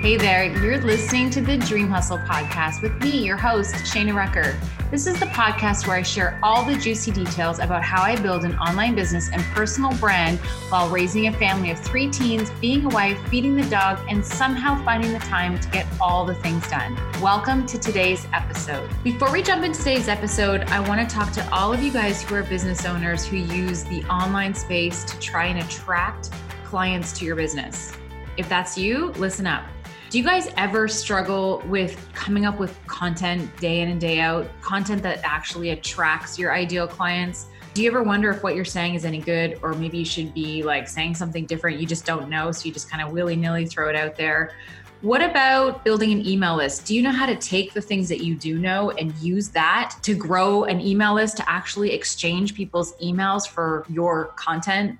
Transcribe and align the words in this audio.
Hey 0.00 0.16
there, 0.16 0.44
you're 0.44 0.80
listening 0.80 1.28
to 1.28 1.42
the 1.42 1.58
Dream 1.58 1.90
Hustle 1.90 2.16
podcast 2.16 2.80
with 2.80 2.98
me, 3.02 3.22
your 3.22 3.36
host, 3.36 3.74
Shana 3.74 4.14
Recker. 4.14 4.58
This 4.90 5.06
is 5.06 5.20
the 5.20 5.26
podcast 5.26 5.86
where 5.86 5.96
I 5.98 6.00
share 6.00 6.40
all 6.42 6.64
the 6.64 6.74
juicy 6.74 7.10
details 7.10 7.58
about 7.58 7.82
how 7.82 8.02
I 8.02 8.16
build 8.16 8.46
an 8.46 8.56
online 8.56 8.94
business 8.94 9.28
and 9.30 9.42
personal 9.52 9.92
brand 9.98 10.38
while 10.70 10.88
raising 10.88 11.26
a 11.26 11.32
family 11.34 11.70
of 11.70 11.78
three 11.78 12.08
teens, 12.08 12.50
being 12.62 12.86
a 12.86 12.88
wife, 12.88 13.20
feeding 13.28 13.54
the 13.54 13.68
dog, 13.68 13.98
and 14.08 14.24
somehow 14.24 14.82
finding 14.86 15.12
the 15.12 15.18
time 15.18 15.60
to 15.60 15.68
get 15.68 15.86
all 16.00 16.24
the 16.24 16.34
things 16.36 16.66
done. 16.70 16.96
Welcome 17.20 17.66
to 17.66 17.78
today's 17.78 18.26
episode. 18.32 18.88
Before 19.04 19.30
we 19.30 19.42
jump 19.42 19.64
into 19.64 19.80
today's 19.80 20.08
episode, 20.08 20.62
I 20.70 20.80
want 20.88 21.06
to 21.06 21.14
talk 21.14 21.30
to 21.32 21.46
all 21.52 21.74
of 21.74 21.82
you 21.82 21.92
guys 21.92 22.22
who 22.22 22.36
are 22.36 22.42
business 22.42 22.86
owners 22.86 23.26
who 23.26 23.36
use 23.36 23.84
the 23.84 24.02
online 24.04 24.54
space 24.54 25.04
to 25.04 25.18
try 25.18 25.44
and 25.44 25.58
attract 25.58 26.30
clients 26.64 27.12
to 27.18 27.26
your 27.26 27.36
business. 27.36 27.92
If 28.38 28.48
that's 28.48 28.78
you, 28.78 29.08
listen 29.18 29.46
up. 29.46 29.62
Do 30.10 30.18
you 30.18 30.24
guys 30.24 30.48
ever 30.56 30.88
struggle 30.88 31.62
with 31.66 32.12
coming 32.14 32.44
up 32.44 32.58
with 32.58 32.76
content 32.88 33.56
day 33.58 33.78
in 33.78 33.90
and 33.90 34.00
day 34.00 34.18
out, 34.18 34.48
content 34.60 35.04
that 35.04 35.20
actually 35.22 35.70
attracts 35.70 36.36
your 36.36 36.52
ideal 36.52 36.88
clients? 36.88 37.46
Do 37.74 37.82
you 37.82 37.88
ever 37.88 38.02
wonder 38.02 38.28
if 38.28 38.42
what 38.42 38.56
you're 38.56 38.64
saying 38.64 38.96
is 38.96 39.04
any 39.04 39.20
good, 39.20 39.60
or 39.62 39.72
maybe 39.72 39.98
you 39.98 40.04
should 40.04 40.34
be 40.34 40.64
like 40.64 40.88
saying 40.88 41.14
something 41.14 41.46
different? 41.46 41.78
You 41.78 41.86
just 41.86 42.04
don't 42.04 42.28
know, 42.28 42.50
so 42.50 42.66
you 42.66 42.72
just 42.72 42.90
kind 42.90 43.04
of 43.04 43.12
willy 43.12 43.36
nilly 43.36 43.66
throw 43.66 43.88
it 43.88 43.94
out 43.94 44.16
there. 44.16 44.50
What 45.00 45.22
about 45.22 45.84
building 45.84 46.10
an 46.10 46.26
email 46.26 46.56
list? 46.56 46.86
Do 46.86 46.96
you 46.96 47.02
know 47.02 47.12
how 47.12 47.26
to 47.26 47.36
take 47.36 47.72
the 47.72 47.80
things 47.80 48.08
that 48.08 48.24
you 48.24 48.34
do 48.34 48.58
know 48.58 48.90
and 48.90 49.14
use 49.18 49.50
that 49.50 49.94
to 50.02 50.16
grow 50.16 50.64
an 50.64 50.80
email 50.80 51.14
list 51.14 51.36
to 51.36 51.48
actually 51.48 51.92
exchange 51.92 52.56
people's 52.56 52.96
emails 52.96 53.48
for 53.48 53.86
your 53.88 54.32
content? 54.34 54.98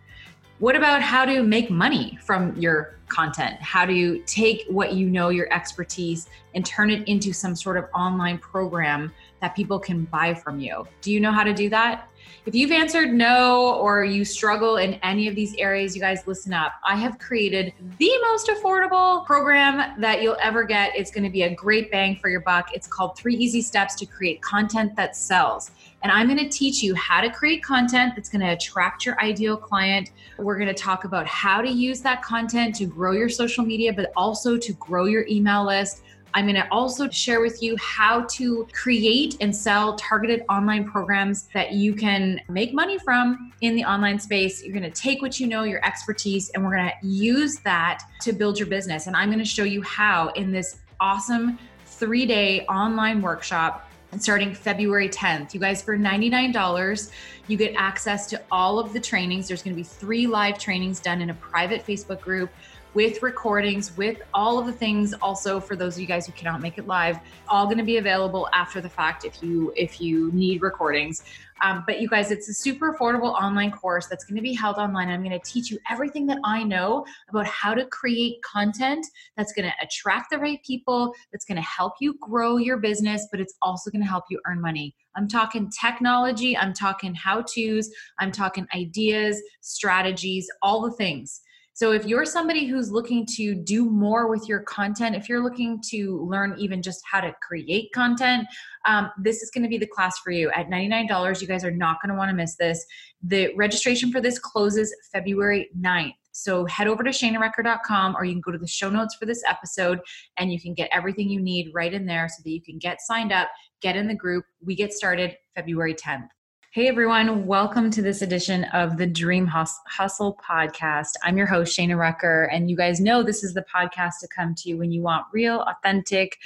What 0.60 0.76
about 0.76 1.00
how 1.00 1.24
to 1.24 1.42
make 1.42 1.70
money 1.70 2.18
from 2.22 2.54
your 2.54 2.98
content? 3.08 3.56
How 3.62 3.86
do 3.86 3.94
you 3.94 4.22
take 4.26 4.66
what 4.68 4.92
you 4.92 5.08
know, 5.08 5.30
your 5.30 5.50
expertise, 5.50 6.28
and 6.54 6.66
turn 6.66 6.90
it 6.90 7.08
into 7.08 7.32
some 7.32 7.56
sort 7.56 7.78
of 7.78 7.86
online 7.94 8.36
program 8.36 9.10
that 9.40 9.56
people 9.56 9.78
can 9.78 10.04
buy 10.04 10.34
from 10.34 10.60
you? 10.60 10.86
Do 11.00 11.12
you 11.12 11.20
know 11.20 11.32
how 11.32 11.44
to 11.44 11.54
do 11.54 11.68
that? 11.70 12.08
If 12.46 12.54
you've 12.54 12.70
answered 12.70 13.12
no 13.12 13.74
or 13.74 14.04
you 14.04 14.24
struggle 14.24 14.76
in 14.76 14.94
any 15.02 15.28
of 15.28 15.34
these 15.34 15.54
areas, 15.56 15.94
you 15.94 16.00
guys 16.00 16.26
listen 16.26 16.52
up. 16.52 16.72
I 16.84 16.96
have 16.96 17.18
created 17.18 17.74
the 17.98 18.12
most 18.22 18.48
affordable 18.48 19.26
program 19.26 20.00
that 20.00 20.22
you'll 20.22 20.38
ever 20.40 20.64
get. 20.64 20.96
It's 20.96 21.10
going 21.10 21.24
to 21.24 21.30
be 21.30 21.42
a 21.42 21.54
great 21.54 21.90
bang 21.90 22.16
for 22.16 22.28
your 22.30 22.40
buck. 22.40 22.70
It's 22.74 22.86
called 22.86 23.16
Three 23.16 23.34
Easy 23.34 23.60
Steps 23.60 23.94
to 23.96 24.06
Create 24.06 24.40
Content 24.40 24.96
That 24.96 25.16
Sells. 25.16 25.70
And 26.02 26.10
I'm 26.10 26.28
going 26.28 26.38
to 26.38 26.48
teach 26.48 26.82
you 26.82 26.94
how 26.94 27.20
to 27.20 27.30
create 27.30 27.62
content 27.62 28.14
that's 28.16 28.30
going 28.30 28.40
to 28.40 28.52
attract 28.52 29.04
your 29.04 29.20
ideal 29.20 29.56
client. 29.56 30.10
We're 30.38 30.56
going 30.56 30.68
to 30.68 30.74
talk 30.74 31.04
about 31.04 31.26
how 31.26 31.60
to 31.60 31.68
use 31.68 32.00
that 32.00 32.22
content 32.22 32.74
to 32.76 32.86
grow 32.86 33.12
your 33.12 33.28
social 33.28 33.64
media, 33.64 33.92
but 33.92 34.10
also 34.16 34.56
to 34.56 34.72
grow 34.74 35.04
your 35.04 35.26
email 35.26 35.66
list. 35.66 36.02
I'm 36.34 36.44
going 36.46 36.56
to 36.56 36.68
also 36.70 37.08
share 37.08 37.40
with 37.40 37.62
you 37.62 37.76
how 37.78 38.22
to 38.22 38.66
create 38.72 39.36
and 39.40 39.54
sell 39.54 39.96
targeted 39.96 40.44
online 40.48 40.84
programs 40.84 41.48
that 41.54 41.72
you 41.72 41.94
can 41.94 42.40
make 42.48 42.72
money 42.72 42.98
from 42.98 43.52
in 43.60 43.74
the 43.74 43.84
online 43.84 44.18
space. 44.18 44.62
You're 44.62 44.78
going 44.78 44.90
to 44.90 45.00
take 45.00 45.22
what 45.22 45.40
you 45.40 45.46
know, 45.46 45.64
your 45.64 45.84
expertise, 45.84 46.50
and 46.50 46.64
we're 46.64 46.76
going 46.76 46.90
to 47.00 47.06
use 47.06 47.58
that 47.60 48.02
to 48.20 48.32
build 48.32 48.58
your 48.58 48.68
business. 48.68 49.06
And 49.06 49.16
I'm 49.16 49.28
going 49.28 49.40
to 49.40 49.44
show 49.44 49.64
you 49.64 49.82
how 49.82 50.28
in 50.30 50.52
this 50.52 50.76
awesome 51.00 51.58
three 51.86 52.26
day 52.26 52.64
online 52.66 53.20
workshop 53.20 53.86
And 54.12 54.20
starting 54.20 54.54
February 54.54 55.08
10th. 55.08 55.54
You 55.54 55.60
guys, 55.60 55.82
for 55.82 55.96
$99, 55.96 57.10
you 57.46 57.56
get 57.56 57.74
access 57.76 58.26
to 58.28 58.42
all 58.50 58.80
of 58.80 58.92
the 58.92 58.98
trainings. 58.98 59.46
There's 59.46 59.62
going 59.62 59.74
to 59.74 59.80
be 59.80 59.84
three 59.84 60.26
live 60.26 60.58
trainings 60.58 60.98
done 60.98 61.20
in 61.20 61.30
a 61.30 61.34
private 61.34 61.86
Facebook 61.86 62.20
group 62.20 62.50
with 62.94 63.22
recordings, 63.22 63.96
with 63.96 64.20
all 64.34 64.58
of 64.58 64.66
the 64.66 64.72
things 64.72 65.14
also 65.14 65.60
for 65.60 65.76
those 65.76 65.94
of 65.94 66.00
you 66.00 66.06
guys 66.06 66.26
who 66.26 66.32
cannot 66.32 66.60
make 66.60 66.78
it 66.78 66.86
live, 66.86 67.18
all 67.48 67.64
going 67.66 67.78
to 67.78 67.84
be 67.84 67.98
available 67.98 68.48
after 68.52 68.80
the 68.80 68.88
fact 68.88 69.24
if 69.24 69.42
you 69.42 69.72
if 69.76 70.00
you 70.00 70.30
need 70.32 70.62
recordings. 70.62 71.22
Um, 71.62 71.84
but 71.86 72.00
you 72.00 72.08
guys, 72.08 72.30
it's 72.30 72.48
a 72.48 72.54
super 72.54 72.94
affordable 72.94 73.34
online 73.34 73.70
course 73.70 74.06
that's 74.06 74.24
going 74.24 74.36
to 74.36 74.42
be 74.42 74.54
held 74.54 74.76
online. 74.76 75.10
I'm 75.10 75.22
going 75.22 75.38
to 75.38 75.44
teach 75.44 75.70
you 75.70 75.78
everything 75.90 76.26
that 76.28 76.38
I 76.44 76.62
know 76.62 77.04
about 77.28 77.46
how 77.46 77.74
to 77.74 77.84
create 77.86 78.42
content 78.42 79.06
that's 79.36 79.52
going 79.52 79.68
to 79.68 79.74
attract 79.84 80.30
the 80.30 80.38
right 80.38 80.58
people, 80.64 81.14
that's 81.30 81.44
going 81.44 81.56
to 81.56 81.62
help 81.62 81.94
you 82.00 82.16
grow 82.20 82.56
your 82.56 82.78
business, 82.78 83.28
but 83.30 83.40
it's 83.40 83.54
also 83.60 83.90
going 83.90 84.02
to 84.02 84.08
help 84.08 84.24
you 84.30 84.40
earn 84.46 84.60
money. 84.60 84.94
I'm 85.16 85.28
talking 85.28 85.70
technology, 85.70 86.56
I'm 86.56 86.72
talking 86.72 87.14
how 87.14 87.42
to's, 87.42 87.90
I'm 88.18 88.32
talking 88.32 88.66
ideas, 88.74 89.42
strategies, 89.60 90.48
all 90.62 90.80
the 90.80 90.92
things. 90.92 91.42
So 91.80 91.92
if 91.92 92.04
you're 92.04 92.26
somebody 92.26 92.66
who's 92.66 92.92
looking 92.92 93.24
to 93.36 93.54
do 93.54 93.86
more 93.86 94.28
with 94.28 94.46
your 94.46 94.60
content, 94.60 95.16
if 95.16 95.30
you're 95.30 95.42
looking 95.42 95.80
to 95.88 96.22
learn 96.28 96.54
even 96.58 96.82
just 96.82 97.00
how 97.10 97.22
to 97.22 97.34
create 97.40 97.90
content, 97.94 98.46
um, 98.84 99.10
this 99.18 99.40
is 99.40 99.50
going 99.50 99.62
to 99.62 99.68
be 99.70 99.78
the 99.78 99.86
class 99.86 100.18
for 100.18 100.30
you 100.30 100.50
at 100.50 100.68
$99. 100.68 101.40
You 101.40 101.48
guys 101.48 101.64
are 101.64 101.70
not 101.70 101.96
going 102.02 102.10
to 102.10 102.18
want 102.18 102.28
to 102.28 102.36
miss 102.36 102.56
this. 102.56 102.84
The 103.22 103.54
registration 103.56 104.12
for 104.12 104.20
this 104.20 104.38
closes 104.38 104.94
February 105.10 105.70
9th. 105.80 106.12
So 106.32 106.66
head 106.66 106.86
over 106.86 107.02
to 107.02 107.08
shanarecker.com 107.08 108.14
or 108.14 108.26
you 108.26 108.32
can 108.32 108.42
go 108.42 108.52
to 108.52 108.58
the 108.58 108.66
show 108.66 108.90
notes 108.90 109.14
for 109.14 109.24
this 109.24 109.42
episode 109.48 110.00
and 110.36 110.52
you 110.52 110.60
can 110.60 110.74
get 110.74 110.90
everything 110.92 111.30
you 111.30 111.40
need 111.40 111.70
right 111.72 111.94
in 111.94 112.04
there 112.04 112.28
so 112.28 112.42
that 112.44 112.50
you 112.50 112.60
can 112.60 112.76
get 112.76 113.00
signed 113.00 113.32
up, 113.32 113.48
get 113.80 113.96
in 113.96 114.06
the 114.06 114.14
group. 114.14 114.44
We 114.62 114.74
get 114.74 114.92
started 114.92 115.34
February 115.54 115.94
10th. 115.94 116.28
Hey 116.72 116.86
everyone, 116.86 117.46
welcome 117.46 117.90
to 117.90 118.00
this 118.00 118.22
edition 118.22 118.62
of 118.66 118.96
the 118.96 119.04
Dream 119.04 119.44
Hustle 119.44 120.38
podcast. 120.40 121.14
I'm 121.24 121.36
your 121.36 121.48
host, 121.48 121.76
Shana 121.76 121.96
Recker, 121.96 122.46
and 122.52 122.70
you 122.70 122.76
guys 122.76 123.00
know 123.00 123.24
this 123.24 123.42
is 123.42 123.54
the 123.54 123.64
podcast 123.74 124.20
to 124.20 124.28
come 124.28 124.54
to 124.54 124.68
you 124.68 124.78
when 124.78 124.92
you 124.92 125.02
want 125.02 125.26
real, 125.32 125.62
authentic 125.62 126.38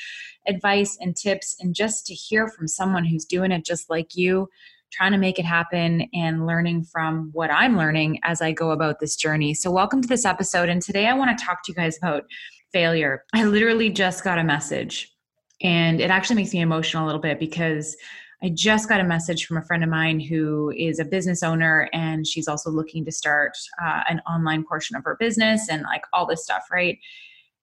advice 0.48 0.96
and 0.98 1.14
tips, 1.14 1.56
and 1.60 1.74
just 1.74 2.06
to 2.06 2.14
hear 2.14 2.48
from 2.48 2.66
someone 2.66 3.04
who's 3.04 3.26
doing 3.26 3.52
it 3.52 3.66
just 3.66 3.90
like 3.90 4.16
you, 4.16 4.48
trying 4.90 5.12
to 5.12 5.18
make 5.18 5.38
it 5.38 5.44
happen 5.44 6.08
and 6.14 6.46
learning 6.46 6.84
from 6.84 7.28
what 7.34 7.50
I'm 7.50 7.76
learning 7.76 8.20
as 8.24 8.40
I 8.40 8.50
go 8.50 8.70
about 8.70 9.00
this 9.00 9.16
journey. 9.16 9.52
So, 9.52 9.70
welcome 9.70 10.00
to 10.00 10.08
this 10.08 10.24
episode. 10.24 10.70
And 10.70 10.80
today 10.80 11.06
I 11.06 11.12
want 11.12 11.38
to 11.38 11.44
talk 11.44 11.62
to 11.64 11.72
you 11.72 11.76
guys 11.76 11.98
about 11.98 12.24
failure. 12.72 13.24
I 13.34 13.44
literally 13.44 13.90
just 13.90 14.24
got 14.24 14.38
a 14.38 14.44
message, 14.44 15.12
and 15.60 16.00
it 16.00 16.10
actually 16.10 16.36
makes 16.36 16.54
me 16.54 16.62
emotional 16.62 17.04
a 17.04 17.08
little 17.08 17.20
bit 17.20 17.38
because 17.38 17.94
I 18.44 18.50
just 18.50 18.90
got 18.90 19.00
a 19.00 19.04
message 19.04 19.46
from 19.46 19.56
a 19.56 19.62
friend 19.62 19.82
of 19.82 19.88
mine 19.88 20.20
who 20.20 20.70
is 20.76 20.98
a 20.98 21.04
business 21.04 21.42
owner 21.42 21.88
and 21.94 22.26
she's 22.26 22.46
also 22.46 22.70
looking 22.70 23.02
to 23.06 23.10
start 23.10 23.56
uh, 23.82 24.02
an 24.06 24.20
online 24.28 24.64
portion 24.64 24.96
of 24.96 25.04
her 25.04 25.16
business 25.18 25.66
and 25.70 25.82
like 25.82 26.02
all 26.12 26.26
this 26.26 26.44
stuff, 26.44 26.64
right? 26.70 26.98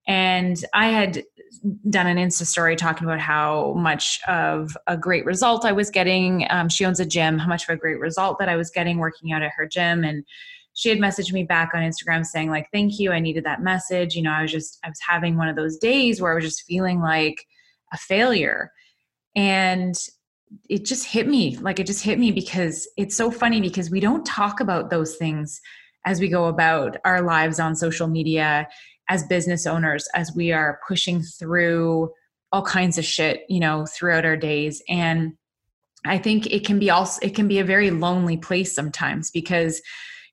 And 0.07 0.57
I 0.73 0.87
had 0.87 1.23
done 1.91 2.07
an 2.07 2.17
Insta 2.17 2.47
story 2.47 2.75
talking 2.75 3.07
about 3.07 3.19
how 3.19 3.75
much 3.77 4.19
of 4.27 4.75
a 4.87 4.97
great 4.97 5.23
result 5.23 5.65
I 5.65 5.71
was 5.71 5.91
getting. 5.91 6.47
Um, 6.49 6.67
she 6.67 6.83
owns 6.83 6.99
a 6.99 7.05
gym, 7.05 7.37
how 7.37 7.47
much 7.47 7.69
of 7.69 7.69
a 7.69 7.77
great 7.77 7.99
result 7.99 8.39
that 8.39 8.49
I 8.49 8.55
was 8.55 8.71
getting 8.71 8.97
working 8.97 9.31
out 9.33 9.43
at 9.43 9.51
her 9.55 9.67
gym. 9.67 10.03
And 10.03 10.25
she 10.73 10.89
had 10.89 10.97
messaged 10.97 11.31
me 11.31 11.43
back 11.43 11.73
on 11.75 11.83
Instagram 11.83 12.25
saying, 12.25 12.49
like, 12.49 12.67
thank 12.73 12.97
you. 12.97 13.11
I 13.11 13.19
needed 13.19 13.43
that 13.43 13.61
message. 13.61 14.15
You 14.15 14.23
know, 14.23 14.31
I 14.31 14.41
was 14.41 14.51
just, 14.51 14.79
I 14.83 14.89
was 14.89 14.99
having 15.07 15.37
one 15.37 15.47
of 15.47 15.55
those 15.55 15.77
days 15.77 16.19
where 16.19 16.31
I 16.31 16.35
was 16.35 16.45
just 16.45 16.63
feeling 16.63 17.01
like 17.01 17.45
a 17.93 17.97
failure. 17.97 18.71
And 19.35 19.95
it 20.69 20.85
just 20.85 21.05
hit 21.05 21.27
me 21.27 21.57
like 21.57 21.79
it 21.79 21.87
just 21.87 22.03
hit 22.03 22.19
me 22.19 22.31
because 22.31 22.87
it's 22.97 23.15
so 23.15 23.31
funny 23.31 23.61
because 23.61 23.89
we 23.89 23.99
don't 23.99 24.25
talk 24.25 24.59
about 24.59 24.89
those 24.89 25.15
things 25.15 25.61
as 26.05 26.19
we 26.19 26.27
go 26.27 26.45
about 26.45 26.97
our 27.05 27.21
lives 27.21 27.59
on 27.59 27.75
social 27.75 28.07
media 28.07 28.67
as 29.09 29.23
business 29.27 29.65
owners 29.65 30.07
as 30.13 30.31
we 30.35 30.51
are 30.51 30.79
pushing 30.87 31.21
through 31.21 32.11
all 32.51 32.63
kinds 32.63 32.97
of 32.97 33.05
shit 33.05 33.43
you 33.49 33.59
know 33.59 33.85
throughout 33.85 34.25
our 34.25 34.37
days. 34.37 34.81
And 34.89 35.33
i 36.05 36.17
think 36.17 36.47
it 36.47 36.65
can 36.65 36.79
be 36.79 36.89
also 36.89 37.19
it 37.21 37.35
can 37.35 37.47
be 37.47 37.59
a 37.59 37.63
very 37.65 37.91
lonely 37.91 38.37
place 38.37 38.73
sometimes 38.73 39.29
because 39.31 39.81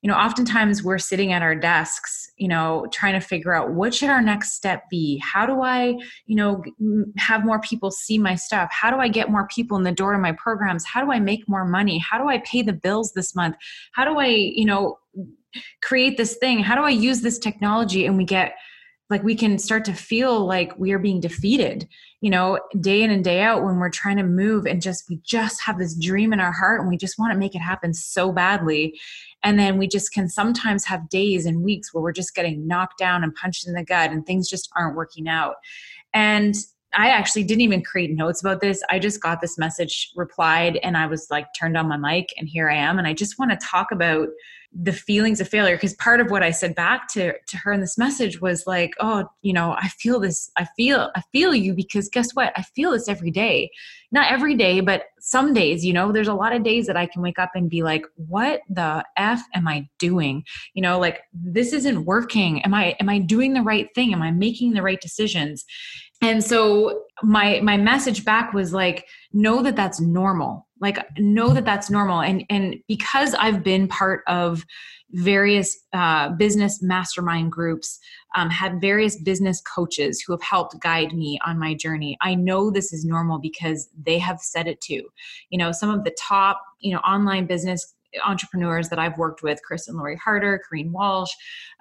you 0.01 0.07
know 0.09 0.15
oftentimes 0.15 0.83
we're 0.83 0.97
sitting 0.97 1.33
at 1.33 1.41
our 1.41 1.55
desks 1.55 2.31
you 2.37 2.47
know 2.47 2.87
trying 2.91 3.13
to 3.13 3.25
figure 3.25 3.53
out 3.53 3.71
what 3.71 3.93
should 3.93 4.09
our 4.09 4.21
next 4.21 4.53
step 4.53 4.83
be? 4.89 5.21
How 5.23 5.45
do 5.45 5.61
i 5.61 5.95
you 6.25 6.35
know 6.35 6.63
have 7.17 7.45
more 7.45 7.59
people 7.61 7.91
see 7.91 8.17
my 8.17 8.35
stuff? 8.35 8.69
How 8.71 8.91
do 8.91 8.97
i 8.97 9.07
get 9.07 9.29
more 9.29 9.47
people 9.47 9.77
in 9.77 9.83
the 9.83 9.91
door 9.91 10.13
to 10.13 10.19
my 10.19 10.31
programs? 10.33 10.85
How 10.85 11.03
do 11.03 11.11
i 11.11 11.19
make 11.19 11.47
more 11.47 11.65
money? 11.65 11.97
How 11.99 12.17
do 12.17 12.27
i 12.29 12.39
pay 12.39 12.61
the 12.61 12.73
bills 12.73 13.13
this 13.13 13.35
month? 13.35 13.55
How 13.93 14.05
do 14.05 14.19
i 14.19 14.27
you 14.27 14.65
know 14.65 14.99
create 15.81 16.17
this 16.17 16.37
thing? 16.37 16.59
How 16.59 16.75
do 16.75 16.81
i 16.81 16.89
use 16.89 17.21
this 17.21 17.39
technology? 17.39 18.05
And 18.05 18.17
we 18.17 18.23
get 18.23 18.55
like 19.09 19.23
we 19.23 19.35
can 19.35 19.57
start 19.57 19.85
to 19.85 19.93
feel 19.93 20.45
like 20.45 20.77
we 20.77 20.91
are 20.91 20.99
being 20.99 21.19
defeated 21.19 21.87
you 22.21 22.29
know 22.29 22.59
day 22.79 23.01
in 23.01 23.11
and 23.11 23.23
day 23.23 23.41
out 23.41 23.63
when 23.63 23.77
we're 23.77 23.89
trying 23.89 24.17
to 24.17 24.23
move 24.23 24.65
and 24.65 24.81
just 24.81 25.09
we 25.09 25.19
just 25.23 25.61
have 25.61 25.77
this 25.77 25.95
dream 25.95 26.33
in 26.33 26.39
our 26.39 26.51
heart 26.51 26.79
and 26.79 26.89
we 26.89 26.97
just 26.97 27.17
want 27.17 27.31
to 27.31 27.39
make 27.39 27.55
it 27.55 27.59
happen 27.59 27.93
so 27.93 28.31
badly 28.31 28.99
and 29.43 29.57
then 29.57 29.77
we 29.77 29.87
just 29.87 30.13
can 30.13 30.27
sometimes 30.27 30.85
have 30.85 31.09
days 31.09 31.45
and 31.45 31.63
weeks 31.63 31.93
where 31.93 32.03
we're 32.03 32.11
just 32.11 32.35
getting 32.35 32.67
knocked 32.67 32.97
down 32.97 33.23
and 33.23 33.33
punched 33.35 33.67
in 33.67 33.73
the 33.73 33.83
gut 33.83 34.11
and 34.11 34.25
things 34.25 34.49
just 34.49 34.69
aren't 34.75 34.97
working 34.97 35.27
out. 35.27 35.55
And 36.13 36.55
I 36.93 37.09
actually 37.09 37.43
didn't 37.43 37.61
even 37.61 37.83
create 37.83 38.11
notes 38.11 38.41
about 38.41 38.61
this. 38.61 38.81
I 38.89 38.99
just 38.99 39.21
got 39.21 39.41
this 39.41 39.57
message 39.57 40.11
replied 40.15 40.77
and 40.77 40.97
I 40.97 41.05
was 41.05 41.27
like 41.29 41.47
turned 41.57 41.77
on 41.77 41.87
my 41.87 41.97
mic 41.97 42.33
and 42.37 42.49
here 42.49 42.69
I 42.69 42.75
am. 42.75 42.97
And 42.97 43.07
I 43.07 43.13
just 43.13 43.37
want 43.37 43.51
to 43.51 43.65
talk 43.65 43.91
about 43.91 44.27
the 44.71 44.93
feelings 44.93 45.41
of 45.41 45.49
failure 45.49 45.75
because 45.75 45.95
part 45.95 46.21
of 46.21 46.29
what 46.29 46.43
I 46.43 46.51
said 46.51 46.75
back 46.75 47.07
to 47.09 47.33
to 47.47 47.57
her 47.57 47.71
in 47.71 47.81
this 47.81 47.97
message 47.97 48.39
was 48.39 48.65
like, 48.67 48.91
oh, 48.99 49.25
you 49.41 49.51
know, 49.51 49.75
I 49.77 49.87
feel 49.87 50.19
this, 50.19 50.51
I 50.57 50.67
feel, 50.77 51.11
I 51.15 51.21
feel 51.31 51.55
you 51.55 51.73
because 51.73 52.07
guess 52.07 52.31
what? 52.35 52.53
I 52.55 52.61
feel 52.61 52.91
this 52.91 53.07
every 53.07 53.31
day. 53.31 53.71
Not 54.11 54.31
every 54.31 54.55
day, 54.55 54.81
but 54.81 55.03
some 55.19 55.53
days, 55.53 55.85
you 55.85 55.93
know, 55.93 56.11
there's 56.11 56.27
a 56.27 56.33
lot 56.33 56.55
of 56.55 56.63
days 56.63 56.87
that 56.87 56.97
I 56.97 57.07
can 57.07 57.21
wake 57.21 57.39
up 57.39 57.51
and 57.55 57.69
be 57.69 57.83
like, 57.83 58.05
what 58.15 58.61
the 58.69 59.03
F 59.17 59.41
am 59.53 59.67
I 59.67 59.87
doing? 59.97 60.43
You 60.73 60.81
know, 60.81 60.99
like 60.99 61.21
this 61.33 61.73
isn't 61.73 62.05
working. 62.05 62.61
Am 62.63 62.73
I 62.73 62.95
am 62.99 63.09
I 63.09 63.19
doing 63.19 63.53
the 63.53 63.61
right 63.61 63.87
thing? 63.95 64.13
Am 64.13 64.21
I 64.21 64.31
making 64.31 64.73
the 64.73 64.83
right 64.83 65.01
decisions? 65.01 65.65
and 66.21 66.43
so 66.43 67.03
my 67.23 67.59
my 67.61 67.77
message 67.77 68.25
back 68.25 68.53
was 68.53 68.73
like 68.73 69.07
know 69.31 69.61
that 69.63 69.75
that's 69.75 70.01
normal 70.01 70.67
like 70.79 70.97
know 71.17 71.49
that 71.49 71.65
that's 71.65 71.89
normal. 71.89 72.21
And 72.21 72.43
and 72.49 72.75
because 72.87 73.33
i've 73.35 73.63
been 73.63 73.87
part 73.87 74.23
of 74.27 74.65
various 75.11 75.75
uh, 75.93 76.29
business 76.29 76.83
mastermind 76.83 77.51
groups 77.51 77.99
um, 78.35 78.47
had 78.49 78.79
various 78.79 79.19
business 79.19 79.59
coaches 79.61 80.21
who 80.21 80.31
have 80.33 80.41
helped 80.43 80.79
guide 80.81 81.13
me 81.13 81.39
on 81.45 81.57
my 81.57 81.73
journey 81.73 82.17
i 82.21 82.35
know 82.35 82.69
this 82.69 82.93
is 82.93 83.05
normal 83.05 83.39
because 83.39 83.89
they 84.05 84.19
have 84.19 84.39
said 84.39 84.67
it 84.67 84.79
too. 84.81 85.03
You 85.49 85.57
know 85.57 85.71
some 85.71 85.89
of 85.89 86.03
the 86.03 86.15
top 86.19 86.61
you 86.79 86.93
know 86.93 86.99
online 86.99 87.45
business 87.45 87.95
entrepreneurs 88.25 88.89
that 88.89 88.99
I've 88.99 89.17
worked 89.17 89.43
with, 89.43 89.61
Chris 89.63 89.87
and 89.87 89.97
Lori 89.97 90.15
Harder, 90.15 90.59
Kareen 90.59 90.91
Walsh, 90.91 91.31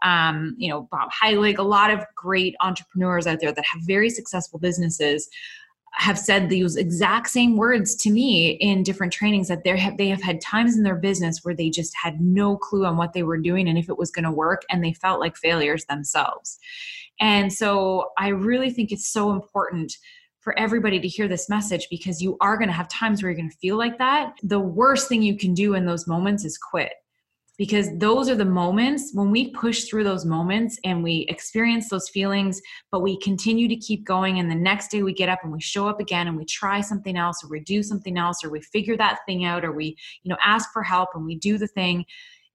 um, 0.03 0.55
you 0.59 0.69
know, 0.69 0.89
Bob 0.91 1.11
Heilig, 1.11 1.59
a 1.59 1.63
lot 1.63 1.91
of 1.91 2.05
great 2.15 2.55
entrepreneurs 2.61 3.27
out 3.27 3.41
there 3.41 3.53
that 3.53 3.65
have 3.65 3.83
very 3.87 4.11
successful 4.11 4.59
businesses 4.59 5.29
have 5.95 6.19
said 6.19 6.49
these 6.49 6.77
exact 6.77 7.29
same 7.29 7.57
words 7.57 7.95
to 7.97 8.11
me 8.11 8.51
in 8.61 8.83
different 8.83 9.13
trainings 9.13 9.49
that 9.49 9.65
they 9.65 9.77
have 9.77 9.97
they 9.97 10.09
have 10.09 10.23
had 10.23 10.41
times 10.41 10.77
in 10.77 10.83
their 10.83 10.95
business 10.95 11.41
where 11.43 11.55
they 11.55 11.71
just 11.71 11.95
had 12.01 12.21
no 12.21 12.57
clue 12.57 12.87
on 12.87 12.97
what 12.97 13.13
they 13.13 13.23
were 13.23 13.39
doing 13.39 13.69
and 13.69 13.79
if 13.79 13.89
it 13.89 13.99
was 13.99 14.11
going 14.11 14.25
to 14.25 14.31
work 14.31 14.63
and 14.71 14.85
they 14.85 14.93
felt 14.93 15.21
like 15.21 15.37
failures 15.37 15.85
themselves. 15.87 16.59
And 17.21 17.53
so 17.53 18.11
I 18.17 18.29
really 18.29 18.71
think 18.71 18.93
it's 18.93 19.09
so 19.09 19.33
important 19.33 19.97
for 20.41 20.57
everybody 20.59 21.01
to 21.01 21.09
hear 21.09 21.27
this 21.27 21.49
message 21.49 21.89
because 21.91 22.23
you 22.23 22.37
are 22.41 22.57
going 22.57 22.69
to 22.69 22.75
have 22.75 22.89
times 22.89 23.23
where 23.23 23.31
you're 23.31 23.39
going 23.39 23.51
to 23.51 23.57
feel 23.57 23.77
like 23.77 23.99
that. 23.99 24.35
The 24.43 24.61
worst 24.61 25.09
thing 25.09 25.21
you 25.21 25.37
can 25.37 25.53
do 25.53 25.75
in 25.75 25.85
those 25.85 26.07
moments 26.07 26.45
is 26.45 26.57
quit 26.57 26.93
because 27.59 27.89
those 27.99 28.29
are 28.29 28.37
the 28.37 28.45
moments 28.45 29.11
when 29.13 29.33
we 29.33 29.51
push 29.51 29.85
through 29.85 30.05
those 30.05 30.25
moments 30.25 30.79
and 30.85 31.03
we 31.03 31.27
experience 31.29 31.89
those 31.89 32.09
feelings, 32.09 32.63
but 32.93 33.01
we 33.01 33.19
continue 33.19 33.67
to 33.67 33.77
keep 33.77 34.05
going. 34.05 34.39
And 34.39 34.49
the 34.49 34.55
next 34.55 34.93
day 34.93 35.03
we 35.03 35.13
get 35.13 35.29
up 35.29 35.41
and 35.43 35.53
we 35.53 35.61
show 35.61 35.89
up 35.89 35.99
again 35.99 36.29
and 36.29 36.37
we 36.37 36.45
try 36.45 36.81
something 36.81 37.17
else 37.19 37.43
or 37.43 37.49
we 37.51 37.61
do 37.61 37.83
something 37.83 38.17
else 38.17 38.45
or 38.45 38.51
we 38.51 38.61
figure 38.61 38.97
that 38.97 39.19
thing 39.27 39.45
out 39.45 39.65
or 39.65 39.73
we, 39.73 39.97
you 40.23 40.31
know, 40.31 40.39
ask 40.43 40.73
for 40.73 40.85
help 40.85 41.11
and 41.15 41.27
we 41.27 41.35
do 41.35 41.59
the 41.59 41.67
thing. 41.67 42.05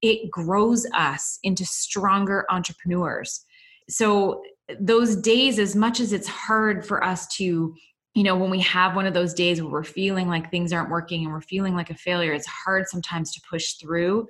It 0.01 0.31
grows 0.31 0.85
us 0.93 1.37
into 1.43 1.65
stronger 1.65 2.45
entrepreneurs. 2.49 3.43
So 3.89 4.41
those 4.79 5.17
days 5.17 5.59
as 5.59 5.75
much 5.75 5.99
as 5.99 6.13
it's 6.13 6.29
hard 6.29 6.85
for 6.85 7.03
us 7.03 7.27
to 7.35 7.75
you 8.15 8.23
know 8.23 8.35
when 8.35 8.51
we 8.51 8.59
have 8.61 8.95
one 8.95 9.05
of 9.05 9.13
those 9.13 9.33
days 9.33 9.61
where 9.61 9.71
we're 9.71 9.83
feeling 9.83 10.29
like 10.29 10.49
things 10.49 10.71
aren't 10.71 10.89
working 10.89 11.23
and 11.23 11.33
we're 11.33 11.41
feeling 11.41 11.75
like 11.75 11.89
a 11.89 11.95
failure 11.95 12.31
it's 12.31 12.47
hard 12.47 12.87
sometimes 12.87 13.33
to 13.33 13.41
push 13.49 13.73
through 13.73 14.27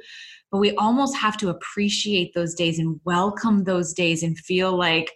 but 0.53 0.59
we 0.59 0.75
almost 0.75 1.17
have 1.17 1.35
to 1.35 1.49
appreciate 1.49 2.35
those 2.35 2.53
days 2.53 2.77
and 2.77 2.99
welcome 3.05 3.63
those 3.63 3.91
days 3.91 4.21
and 4.21 4.37
feel 4.37 4.77
like 4.77 5.11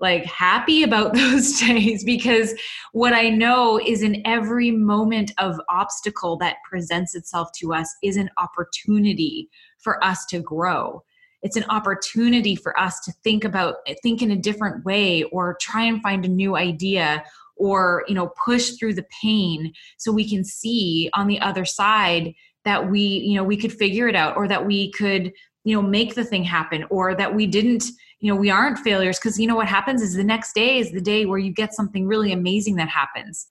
like 0.00 0.26
happy 0.26 0.82
about 0.84 1.14
those 1.14 1.58
days 1.66 2.04
because 2.04 2.54
what 2.92 3.14
I 3.14 3.30
know 3.30 3.80
is 3.80 4.02
in 4.02 4.20
every 4.26 4.70
moment 4.70 5.32
of 5.38 5.58
obstacle 5.70 6.36
that 6.38 6.56
presents 6.68 7.14
itself 7.14 7.48
to 7.60 7.72
us 7.72 7.88
is 8.02 8.18
an 8.18 8.28
opportunity 8.36 9.48
for 9.78 10.02
us 10.04 10.26
to 10.26 10.40
grow. 10.40 11.02
It's 11.42 11.56
an 11.56 11.64
opportunity 11.70 12.54
for 12.54 12.78
us 12.78 13.00
to 13.06 13.12
think 13.24 13.44
about 13.44 13.76
think 14.02 14.20
in 14.20 14.30
a 14.30 14.36
different 14.36 14.84
way 14.84 15.22
or 15.24 15.56
try 15.58 15.84
and 15.84 16.02
find 16.02 16.26
a 16.26 16.28
new 16.28 16.54
idea 16.54 17.24
or 17.56 18.04
you 18.08 18.14
know 18.14 18.30
push 18.44 18.72
through 18.72 18.94
the 18.94 19.06
pain 19.22 19.72
so 19.96 20.12
we 20.12 20.28
can 20.28 20.44
see 20.44 21.08
on 21.14 21.28
the 21.28 21.40
other 21.40 21.64
side 21.64 22.34
that 22.64 22.90
we 22.90 23.00
you 23.00 23.36
know 23.36 23.44
we 23.44 23.56
could 23.56 23.72
figure 23.72 24.08
it 24.08 24.16
out 24.16 24.36
or 24.36 24.48
that 24.48 24.66
we 24.66 24.90
could 24.92 25.32
you 25.64 25.74
know 25.74 25.82
make 25.82 26.14
the 26.14 26.24
thing 26.24 26.44
happen 26.44 26.84
or 26.90 27.14
that 27.14 27.34
we 27.34 27.46
didn't 27.46 27.84
you 28.20 28.32
know 28.32 28.38
we 28.38 28.50
aren't 28.50 28.78
failures. 28.78 29.18
Because 29.18 29.38
you 29.38 29.46
know 29.46 29.56
what 29.56 29.68
happens 29.68 30.02
is 30.02 30.14
the 30.14 30.24
next 30.24 30.54
day 30.54 30.78
is 30.78 30.92
the 30.92 31.00
day 31.00 31.26
where 31.26 31.38
you 31.38 31.52
get 31.52 31.74
something 31.74 32.06
really 32.06 32.32
amazing 32.32 32.76
that 32.76 32.88
happens 32.88 33.48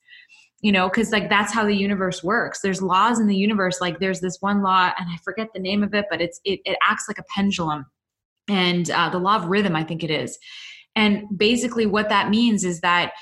you 0.62 0.72
know 0.72 0.88
because 0.88 1.10
like 1.10 1.28
that's 1.28 1.52
how 1.52 1.64
the 1.64 1.74
universe 1.74 2.22
works. 2.22 2.60
There's 2.60 2.80
laws 2.80 3.20
in 3.20 3.26
the 3.26 3.36
universe 3.36 3.80
like 3.80 3.98
there's 3.98 4.20
this 4.20 4.38
one 4.40 4.62
law 4.62 4.90
and 4.98 5.08
i 5.10 5.16
forget 5.24 5.48
the 5.52 5.60
name 5.60 5.82
of 5.82 5.94
it 5.94 6.06
but 6.10 6.20
it's 6.20 6.40
it, 6.44 6.60
it 6.64 6.78
acts 6.82 7.04
like 7.08 7.18
a 7.18 7.24
pendulum 7.34 7.86
and 8.48 8.90
uh, 8.90 9.08
the 9.10 9.18
law 9.18 9.36
of 9.36 9.46
rhythm 9.46 9.76
i 9.76 9.84
think 9.84 10.02
it 10.02 10.10
is. 10.10 10.38
And 10.94 11.24
basically 11.36 11.86
what 11.86 12.08
that 12.10 12.30
means 12.30 12.64
is 12.64 12.80
that 12.80 13.12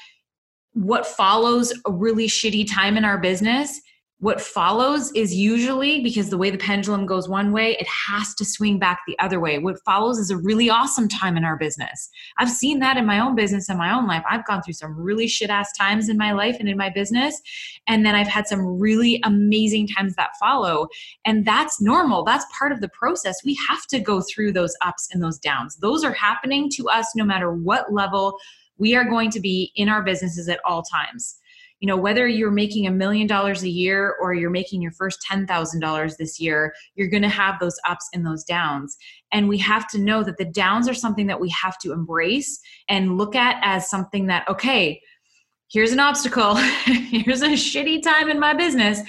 what 0.72 1.06
follows 1.06 1.72
a 1.87 1.92
really 1.92 2.26
shitty 2.26 2.70
time 2.70 2.96
in 2.96 3.04
our 3.04 3.19
business 3.19 3.81
what 4.20 4.40
follows 4.40 5.11
is 5.14 5.34
usually 5.34 6.02
because 6.02 6.28
the 6.28 6.37
way 6.37 6.50
the 6.50 6.58
pendulum 6.58 7.06
goes 7.06 7.26
one 7.26 7.52
way, 7.52 7.72
it 7.81 7.87
has 7.88 8.34
to 8.34 8.44
swing 8.44 8.78
back 8.78 9.00
the 9.06 9.19
other 9.19 9.40
way. 9.40 9.58
What 9.58 9.82
follows 9.82 10.19
is 10.19 10.31
a 10.31 10.37
really 10.37 10.69
awesome 10.69 11.08
time 11.08 11.38
in 11.38 11.44
our 11.44 11.56
business. 11.56 12.11
I've 12.37 12.50
seen 12.50 12.81
that 12.81 12.99
in 12.99 13.06
my 13.06 13.19
own 13.19 13.34
business 13.34 13.70
and 13.70 13.78
my 13.78 13.93
own 13.93 14.06
life. 14.06 14.22
I've 14.28 14.46
gone 14.46 14.62
through 14.62 14.75
some 14.75 14.94
really 14.94 15.26
shit 15.26 15.49
ass 15.49 15.72
times 15.76 16.11
in 16.11 16.19
my 16.19 16.32
life 16.32 16.56
and 16.61 16.69
in 16.69 16.76
my 16.76 16.90
business. 16.90 17.40
And 17.87 18.05
then 18.05 18.14
I've 18.14 18.28
had 18.28 18.46
some 18.46 18.78
really 18.78 19.22
amazing 19.25 19.88
times 19.88 20.14
that 20.17 20.37
follow. 20.38 20.88
And 21.25 21.46
that's 21.46 21.81
normal. 21.81 22.23
That's 22.23 22.44
part 22.56 22.73
of 22.73 22.82
the 22.82 22.90
process. 22.90 23.43
We 23.43 23.58
have 23.69 23.87
to 23.87 24.00
go 24.00 24.20
through 24.20 24.52
those 24.52 24.76
ups 24.82 25.08
and 25.12 25.23
those 25.23 25.38
downs. 25.38 25.76
Those 25.76 26.05
are 26.05 26.12
happening 26.12 26.69
to 26.75 26.90
us 26.90 27.16
no 27.16 27.25
matter 27.25 27.55
what 27.55 27.90
level 27.90 28.37
we 28.76 28.94
are 28.94 29.05
going 29.05 29.31
to 29.31 29.40
be 29.40 29.73
in 29.76 29.88
our 29.88 30.02
businesses 30.02 30.49
at 30.49 30.61
all 30.66 30.82
times 30.82 31.37
you 31.81 31.87
know 31.87 31.97
whether 31.97 32.29
you're 32.29 32.50
making 32.50 32.87
a 32.87 32.91
million 32.91 33.27
dollars 33.27 33.62
a 33.62 33.69
year 33.69 34.15
or 34.21 34.35
you're 34.35 34.50
making 34.50 34.81
your 34.81 34.93
first 34.93 35.25
$10,000 35.31 36.17
this 36.17 36.38
year 36.38 36.73
you're 36.94 37.09
going 37.09 37.23
to 37.23 37.29
have 37.29 37.59
those 37.59 37.79
ups 37.88 38.09
and 38.15 38.25
those 38.25 38.44
downs 38.44 38.97
and 39.32 39.49
we 39.49 39.59
have 39.59 39.88
to 39.88 39.99
know 39.99 40.23
that 40.23 40.37
the 40.37 40.44
downs 40.44 40.88
are 40.88 40.94
something 40.94 41.27
that 41.27 41.41
we 41.41 41.49
have 41.50 41.79
to 41.79 41.93
embrace 41.93 42.61
and 42.88 43.19
look 43.19 43.35
at 43.35 43.61
as 43.62 43.91
something 43.91 44.27
that 44.27 44.49
okay 44.49 45.00
here's 45.69 45.93
an 45.93 46.00
obstacle 46.00 46.55
here's 46.85 47.43
a 47.43 47.50
shitty 47.50 48.03
time 48.03 48.29
in 48.29 48.38
my 48.38 48.55
business 48.55 49.00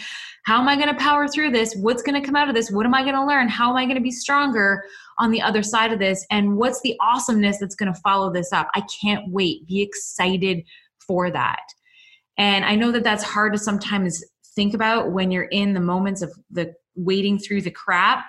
how 0.44 0.60
am 0.60 0.68
I 0.68 0.76
going 0.76 0.88
to 0.88 0.96
power 0.96 1.28
through 1.28 1.52
this? 1.52 1.76
What's 1.76 2.02
going 2.02 2.20
to 2.20 2.26
come 2.26 2.36
out 2.36 2.50
of 2.50 2.56
this? 2.56 2.72
What 2.72 2.86
am 2.86 2.96
I 2.96 3.04
going 3.04 3.16
to 3.16 3.26
learn? 3.26 3.48
How 3.48 3.70
am 3.70 3.78
I 3.78 3.86
going 3.86 3.98
to 3.98 4.02
be 4.02 4.12
stronger 4.12 4.84
on 5.20 5.30
the 5.30 5.42
other 5.42 5.62
side 5.62 5.94
of 5.94 6.00
this? 6.00 6.26
And 6.32 6.58
what's 6.58 6.82
the 6.82 6.96
awesomeness 7.00 7.60
that's 7.60 7.76
going 7.76 7.94
to 7.94 8.00
follow 8.02 8.34
this 8.34 8.52
up? 8.52 8.68
I 8.74 8.82
can't 9.02 9.32
wait. 9.32 9.68
Be 9.68 9.82
excited 9.82 10.64
for 11.06 11.30
that. 11.30 11.62
And 12.38 12.66
I 12.66 12.76
know 12.76 12.92
that 12.92 13.04
that's 13.04 13.24
hard 13.24 13.54
to 13.54 13.60
sometimes 13.60 14.24
think 14.56 14.74
about 14.74 15.12
when 15.12 15.32
you're 15.32 15.44
in 15.44 15.74
the 15.74 15.80
moments 15.80 16.22
of 16.22 16.32
the 16.50 16.74
wading 16.96 17.40
through 17.40 17.62
the 17.62 17.72
crap. 17.72 18.26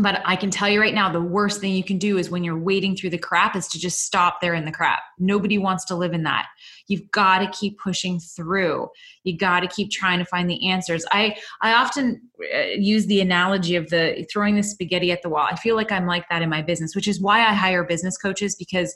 But 0.00 0.22
I 0.24 0.36
can 0.36 0.50
tell 0.50 0.68
you 0.68 0.80
right 0.80 0.94
now, 0.94 1.10
the 1.10 1.20
worst 1.20 1.60
thing 1.60 1.74
you 1.74 1.82
can 1.82 1.98
do 1.98 2.18
is 2.18 2.30
when 2.30 2.44
you're 2.44 2.56
wading 2.56 2.94
through 2.94 3.10
the 3.10 3.18
crap 3.18 3.56
is 3.56 3.66
to 3.68 3.80
just 3.80 4.04
stop 4.04 4.40
there 4.40 4.54
in 4.54 4.64
the 4.64 4.70
crap. 4.70 5.00
Nobody 5.18 5.58
wants 5.58 5.84
to 5.86 5.96
live 5.96 6.12
in 6.12 6.22
that. 6.22 6.46
You've 6.86 7.10
got 7.10 7.40
to 7.40 7.50
keep 7.50 7.80
pushing 7.80 8.20
through. 8.20 8.88
You 9.24 9.36
got 9.36 9.60
to 9.60 9.66
keep 9.66 9.90
trying 9.90 10.20
to 10.20 10.24
find 10.24 10.48
the 10.48 10.68
answers. 10.68 11.04
I 11.10 11.36
I 11.62 11.72
often 11.72 12.22
uh, 12.54 12.58
use 12.76 13.06
the 13.06 13.20
analogy 13.20 13.74
of 13.74 13.90
the 13.90 14.24
throwing 14.32 14.54
the 14.54 14.62
spaghetti 14.62 15.10
at 15.10 15.22
the 15.22 15.30
wall. 15.30 15.48
I 15.50 15.56
feel 15.56 15.74
like 15.74 15.90
I'm 15.90 16.06
like 16.06 16.28
that 16.28 16.42
in 16.42 16.48
my 16.48 16.62
business, 16.62 16.94
which 16.94 17.08
is 17.08 17.20
why 17.20 17.40
I 17.40 17.52
hire 17.52 17.82
business 17.82 18.16
coaches 18.16 18.54
because 18.54 18.94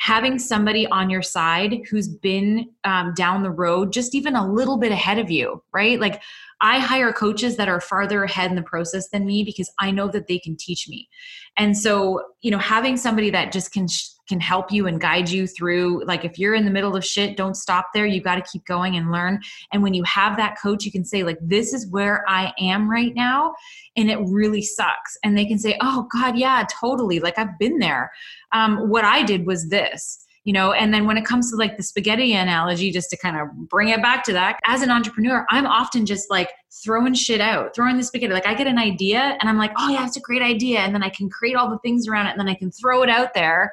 having 0.00 0.38
somebody 0.38 0.86
on 0.86 1.10
your 1.10 1.20
side 1.20 1.82
who's 1.90 2.08
been 2.08 2.66
um, 2.84 3.12
down 3.14 3.42
the 3.42 3.50
road 3.50 3.92
just 3.92 4.14
even 4.14 4.34
a 4.34 4.50
little 4.50 4.78
bit 4.78 4.90
ahead 4.90 5.18
of 5.18 5.30
you 5.30 5.62
right? 5.72 6.00
Like 6.00 6.22
i 6.60 6.78
hire 6.78 7.12
coaches 7.12 7.56
that 7.56 7.68
are 7.68 7.80
farther 7.80 8.24
ahead 8.24 8.50
in 8.50 8.56
the 8.56 8.62
process 8.62 9.08
than 9.10 9.26
me 9.26 9.42
because 9.44 9.70
i 9.78 9.90
know 9.90 10.08
that 10.08 10.26
they 10.26 10.38
can 10.38 10.56
teach 10.56 10.88
me. 10.88 11.08
And 11.56 11.76
so 11.76 12.22
you 12.42 12.50
know 12.50 12.58
having 12.58 12.96
somebody 12.96 13.30
that 13.30 13.52
just 13.52 13.72
can 13.72 13.86
can 14.28 14.40
help 14.40 14.70
you 14.70 14.86
and 14.86 15.00
guide 15.00 15.28
you 15.28 15.46
through 15.46 16.04
like 16.04 16.24
if 16.24 16.38
you're 16.38 16.54
in 16.54 16.64
the 16.64 16.70
middle 16.70 16.94
of 16.94 17.04
shit 17.04 17.36
don't 17.36 17.56
stop 17.56 17.88
there. 17.92 18.06
You 18.06 18.20
got 18.20 18.36
to 18.36 18.50
keep 18.50 18.64
going 18.64 18.96
and 18.96 19.10
learn. 19.10 19.40
And 19.72 19.82
when 19.82 19.92
you 19.92 20.04
have 20.04 20.36
that 20.36 20.56
coach 20.60 20.84
you 20.84 20.92
can 20.92 21.04
say 21.04 21.22
like 21.22 21.38
this 21.42 21.72
is 21.72 21.88
where 21.88 22.24
i 22.28 22.52
am 22.58 22.90
right 22.90 23.14
now 23.14 23.54
and 23.96 24.10
it 24.10 24.18
really 24.20 24.62
sucks. 24.62 25.18
And 25.24 25.36
they 25.36 25.46
can 25.46 25.58
say 25.58 25.76
oh 25.80 26.06
god 26.12 26.38
yeah 26.38 26.64
totally. 26.80 27.20
Like 27.20 27.38
i've 27.38 27.58
been 27.58 27.78
there. 27.78 28.12
Um, 28.52 28.88
what 28.88 29.04
i 29.04 29.22
did 29.22 29.46
was 29.46 29.68
this 29.68 30.24
you 30.50 30.54
know 30.54 30.72
and 30.72 30.92
then 30.92 31.06
when 31.06 31.16
it 31.16 31.24
comes 31.24 31.48
to 31.48 31.56
like 31.56 31.76
the 31.76 31.82
spaghetti 31.84 32.34
analogy 32.34 32.90
just 32.90 33.08
to 33.08 33.16
kind 33.16 33.36
of 33.36 33.46
bring 33.68 33.90
it 33.90 34.02
back 34.02 34.24
to 34.24 34.32
that 34.32 34.58
as 34.66 34.82
an 34.82 34.90
entrepreneur 34.90 35.46
i'm 35.48 35.64
often 35.64 36.04
just 36.04 36.28
like 36.28 36.50
throwing 36.82 37.14
shit 37.14 37.40
out 37.40 37.72
throwing 37.72 37.96
the 37.96 38.02
spaghetti. 38.02 38.32
Like 38.32 38.48
i 38.48 38.54
get 38.54 38.66
an 38.66 38.76
idea 38.76 39.38
and 39.40 39.48
i'm 39.48 39.58
like 39.58 39.70
oh 39.78 39.88
yeah 39.90 40.04
it's 40.04 40.16
a 40.16 40.20
great 40.20 40.42
idea. 40.42 40.80
And 40.80 40.92
then 40.92 41.04
i 41.04 41.08
can 41.08 41.30
create 41.30 41.54
all 41.54 41.70
the 41.70 41.78
things 41.84 42.08
around 42.08 42.26
it 42.26 42.30
and 42.30 42.40
then 42.40 42.48
i 42.48 42.54
can 42.54 42.72
throw 42.72 43.04
it 43.04 43.08
out 43.08 43.32
there. 43.32 43.72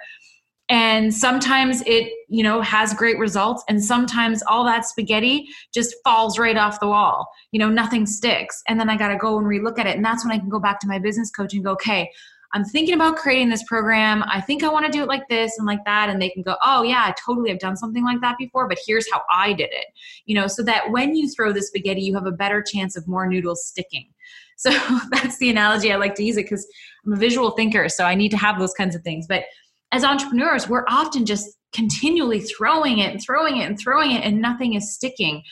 And 0.69 1.11
sometimes 1.11 1.81
it 1.87 2.11
you 2.29 2.43
know 2.43 2.61
has 2.61 2.93
great 2.93 3.17
results 3.17 3.63
and 3.67 3.83
sometimes 3.83 4.43
all 4.47 4.63
that 4.65 4.85
spaghetti 4.85 5.47
just 5.73 5.95
falls 6.03 6.37
right 6.37 6.57
off 6.57 6.79
the 6.79 6.87
wall. 6.87 7.27
You 7.51 7.59
know 7.59 7.69
nothing 7.69 8.05
sticks. 8.05 8.61
And 8.67 8.79
then 8.79 8.87
i 8.87 8.97
got 8.97 9.07
to 9.07 9.17
go 9.17 9.39
and 9.39 9.47
relook 9.47 9.79
at 9.79 9.87
it. 9.87 9.95
And 9.95 10.05
that's 10.05 10.23
when 10.23 10.31
i 10.31 10.37
can 10.37 10.49
go 10.49 10.59
back 10.59 10.79
to 10.81 10.87
my 10.87 10.99
business 10.99 11.31
coach 11.31 11.55
and 11.55 11.63
go 11.63 11.71
okay 11.71 12.11
i'm 12.53 12.63
thinking 12.63 12.95
about 12.95 13.17
creating 13.17 13.49
this 13.49 13.63
program. 13.63 14.23
I 14.27 14.41
think 14.41 14.63
i 14.63 14.69
want 14.69 14.85
to 14.85 14.91
do 14.91 15.01
it 15.01 15.07
like 15.07 15.27
this 15.29 15.57
and 15.57 15.65
like 15.65 15.83
that 15.85 16.09
and 16.09 16.21
they 16.21 16.29
can 16.29 16.43
go 16.43 16.55
oh 16.63 16.83
yeah 16.83 17.03
i 17.05 17.13
totally 17.25 17.49
have 17.49 17.59
done 17.59 17.77
something 17.77 18.03
like 18.03 18.21
that 18.21 18.37
before 18.37 18.67
but 18.67 18.77
here's 18.85 19.09
how 19.11 19.21
i 19.31 19.53
did 19.53 19.69
it. 19.71 19.87
You 20.25 20.35
know 20.35 20.47
so 20.47 20.63
that 20.63 20.91
when 20.91 21.15
you 21.15 21.29
throw 21.29 21.51
the 21.51 21.61
spaghetti 21.61 22.01
you 22.01 22.13
have 22.15 22.25
a 22.25 22.31
better 22.31 22.61
chance 22.61 22.95
of 22.95 23.07
more 23.07 23.27
noodles 23.27 23.65
sticking. 23.65 24.07
So 24.59 24.71
that's 25.11 25.37
the 25.37 25.51
analogy 25.51 25.93
i 25.93 25.97
like 25.97 26.15
to 26.15 26.23
use 26.23 26.35
it 26.35 26.45
because 26.45 26.67
i'm 27.05 27.13
a 27.13 27.15
visual 27.15 27.51
thinker 27.51 27.89
so 27.89 28.05
i 28.05 28.15
need 28.15 28.29
to 28.29 28.37
have 28.37 28.57
those 28.57 28.73
kinds 28.73 28.95
of 28.95 29.03
things. 29.03 29.27
But 29.27 29.43
as 29.91 30.03
entrepreneurs, 30.03 30.67
we're 30.67 30.85
often 30.89 31.25
just 31.25 31.57
continually 31.73 32.39
throwing 32.41 32.99
it 32.99 33.11
and 33.11 33.21
throwing 33.21 33.57
it 33.57 33.65
and 33.65 33.79
throwing 33.79 34.11
it, 34.11 34.23
and 34.23 34.41
nothing 34.41 34.73
is 34.73 34.93
sticking. 34.93 35.43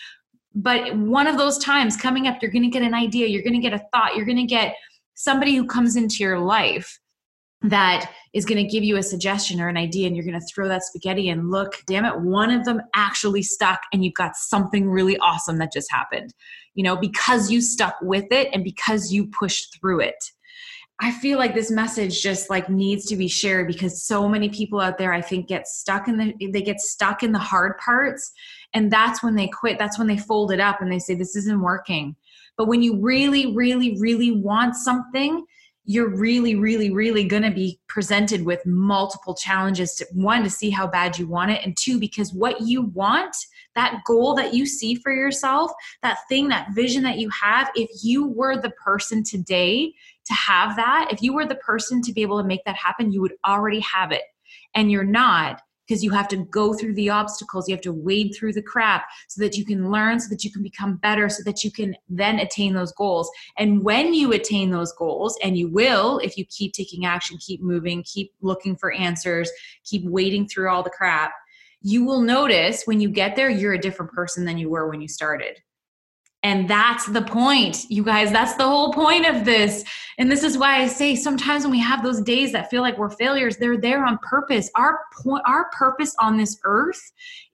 But 0.54 0.96
one 0.98 1.28
of 1.28 1.38
those 1.38 1.58
times 1.58 1.98
coming 1.98 2.28
up, 2.28 2.42
you're 2.42 2.52
going 2.52 2.64
to 2.64 2.70
get 2.70 2.84
an 2.84 2.94
idea, 2.94 3.28
you're 3.28 3.44
going 3.44 3.54
to 3.54 3.60
get 3.60 3.74
a 3.74 3.84
thought, 3.94 4.16
you're 4.16 4.26
going 4.26 4.38
to 4.38 4.44
get 4.44 4.76
somebody 5.16 5.56
who 5.56 5.66
comes 5.66 5.96
into 5.96 6.24
your 6.24 6.40
life 6.40 7.00
that 7.62 8.12
is 8.34 8.46
going 8.46 8.64
to 8.64 8.70
give 8.70 8.84
you 8.84 8.98
a 8.98 9.04
suggestion 9.04 9.60
or 9.60 9.68
an 9.68 9.78
idea 9.78 10.06
and 10.06 10.16
you're 10.16 10.26
going 10.26 10.40
to 10.40 10.46
throw 10.54 10.68
that 10.68 10.84
spaghetti 10.84 11.30
and 11.30 11.50
look 11.50 11.82
damn 11.88 12.06
it 12.06 12.20
one 12.20 12.52
of 12.52 12.64
them 12.66 12.82
actually 12.94 13.42
stuck 13.42 13.80
and 13.92 14.04
you've 14.04 14.14
got 14.14 14.36
something 14.36 14.90
really 14.90 15.18
awesome 15.18 15.58
that 15.58 15.74
just 15.74 15.92
happened. 15.92 16.34
You 16.76 16.84
know 16.84 16.96
because 16.96 17.50
you 17.50 17.62
stuck 17.62 17.96
with 18.02 18.26
it 18.32 18.50
and 18.54 18.64
because 18.64 19.12
you 19.12 19.28
pushed 19.28 19.80
through 19.80 20.02
it 20.02 20.32
I 21.00 21.12
feel 21.12 21.38
like 21.38 21.54
this 21.54 21.72
message 21.72 22.22
just 22.22 22.50
like 22.50 22.70
needs 22.70 23.06
to 23.08 23.18
be 23.18 23.28
shared 23.28 23.68
because 23.68 24.06
so 24.06 24.30
many 24.30 24.48
people 24.48 24.80
out 24.80 24.98
there 24.98 25.14
I 25.14 25.22
think 25.22 25.48
get 25.48 25.68
stuck 25.68 26.08
in 26.08 26.18
the 26.18 26.34
they 26.54 26.62
get 26.62 26.80
stuck 26.80 27.22
in 27.22 27.34
the 27.34 27.40
hard 27.40 27.78
parts 27.78 28.32
and 28.74 28.92
that's 28.92 29.22
when 29.22 29.36
they 29.36 29.48
quit. 29.48 29.78
That's 29.78 29.98
when 29.98 30.08
they 30.08 30.18
fold 30.18 30.52
it 30.52 30.60
up 30.60 30.82
and 30.82 30.92
they 30.92 31.00
say 31.00 31.14
this 31.16 31.36
isn't 31.36 31.62
working. 31.62 32.16
But 32.58 32.68
when 32.68 32.82
you 32.82 33.02
really 33.02 33.54
really 33.54 33.98
really 34.00 34.32
want 34.32 34.76
something 34.76 35.46
you're 35.88 36.10
really 36.10 36.56
really 36.56 36.92
really 36.92 37.24
going 37.24 37.44
to 37.44 37.52
be 37.52 37.80
presented 37.88 38.44
with 38.44 38.66
multiple 38.66 39.36
challenges 39.36 39.94
to 39.96 40.06
one 40.14 40.44
to 40.44 40.50
see 40.50 40.72
how 40.72 40.88
bad 40.88 41.18
you 41.18 41.28
want 41.28 41.52
it 41.52 41.64
and 41.64 41.78
two 41.78 42.00
because 42.00 42.34
what 42.34 42.62
you 42.62 42.82
want 42.82 43.36
that 43.76 44.02
goal 44.06 44.34
that 44.34 44.54
you 44.54 44.66
see 44.66 44.96
for 44.96 45.12
yourself 45.12 45.72
that 46.02 46.18
thing 46.28 46.48
that 46.48 46.74
vision 46.74 47.04
that 47.04 47.20
you 47.20 47.30
have 47.30 47.70
if 47.76 47.90
you 48.04 48.28
were 48.28 48.60
the 48.60 48.72
person 48.72 49.24
today 49.24 49.94
to 50.26 50.34
have 50.34 50.76
that, 50.76 51.10
if 51.12 51.22
you 51.22 51.34
were 51.34 51.46
the 51.46 51.56
person 51.56 52.02
to 52.02 52.14
be 52.14 52.22
able 52.22 52.42
to 52.42 52.48
make 52.48 52.64
that 52.66 52.76
happen, 52.76 53.12
you 53.12 53.22
would 53.22 53.34
already 53.46 53.80
have 53.82 54.12
it. 54.12 54.24
And 54.74 54.92
you're 54.92 55.04
not 55.04 55.62
because 55.88 56.04
you 56.04 56.12
have 56.12 56.28
to 56.28 56.38
go 56.38 56.74
through 56.74 56.96
the 56.96 57.10
obstacles, 57.10 57.68
you 57.68 57.76
have 57.76 57.82
to 57.84 57.94
wade 57.94 58.34
through 58.36 58.54
the 58.54 58.62
crap 58.62 59.06
so 59.28 59.42
that 59.42 59.56
you 59.56 59.64
can 59.64 59.92
learn, 59.92 60.20
so 60.20 60.28
that 60.30 60.44
you 60.44 60.52
can 60.52 60.64
become 60.64 60.96
better, 60.98 61.30
so 61.30 61.44
that 61.44 61.64
you 61.64 61.72
can 61.72 61.96
then 62.10 62.40
attain 62.40 62.74
those 62.74 62.92
goals. 62.94 63.30
And 63.58 63.84
when 63.84 64.14
you 64.14 64.34
attain 64.34 64.72
those 64.72 64.92
goals, 64.94 65.38
and 65.44 65.58
you 65.58 65.70
will 65.70 66.20
if 66.20 66.38
you 66.38 66.46
keep 66.46 66.74
taking 66.74 67.06
action, 67.06 67.38
keep 67.40 67.62
moving, 67.62 68.04
keep 68.04 68.34
looking 68.42 68.76
for 68.76 68.92
answers, 68.94 69.52
keep 69.84 70.04
wading 70.06 70.48
through 70.48 70.70
all 70.70 70.84
the 70.84 70.90
crap, 70.90 71.34
you 71.82 72.04
will 72.04 72.22
notice 72.22 72.84
when 72.86 73.00
you 73.00 73.10
get 73.10 73.36
there, 73.36 73.50
you're 73.50 73.74
a 73.74 73.80
different 73.80 74.12
person 74.12 74.46
than 74.46 74.58
you 74.58 74.70
were 74.70 74.90
when 74.90 75.02
you 75.02 75.08
started. 75.08 75.60
And 76.46 76.70
that's 76.70 77.08
the 77.08 77.24
point, 77.24 77.90
you 77.90 78.04
guys. 78.04 78.32
That's 78.32 78.54
the 78.54 78.68
whole 78.68 78.94
point 78.94 79.26
of 79.26 79.46
this. 79.46 79.84
And 80.20 80.30
this 80.30 80.44
is 80.44 80.60
why 80.60 80.80
I 80.80 80.86
say 80.86 81.16
sometimes 81.16 81.64
when 81.64 81.72
we 81.72 81.80
have 81.80 82.04
those 82.04 82.22
days 82.22 82.52
that 82.52 82.70
feel 82.70 82.84
like 82.84 83.00
we're 83.00 83.10
failures, 83.10 83.58
they're 83.58 83.82
there 83.82 84.06
on 84.06 84.20
purpose. 84.20 84.70
Our 84.76 85.00
point, 85.12 85.42
our 85.48 85.72
purpose 85.72 86.16
on 86.20 86.38
this 86.38 86.60
earth 86.64 87.02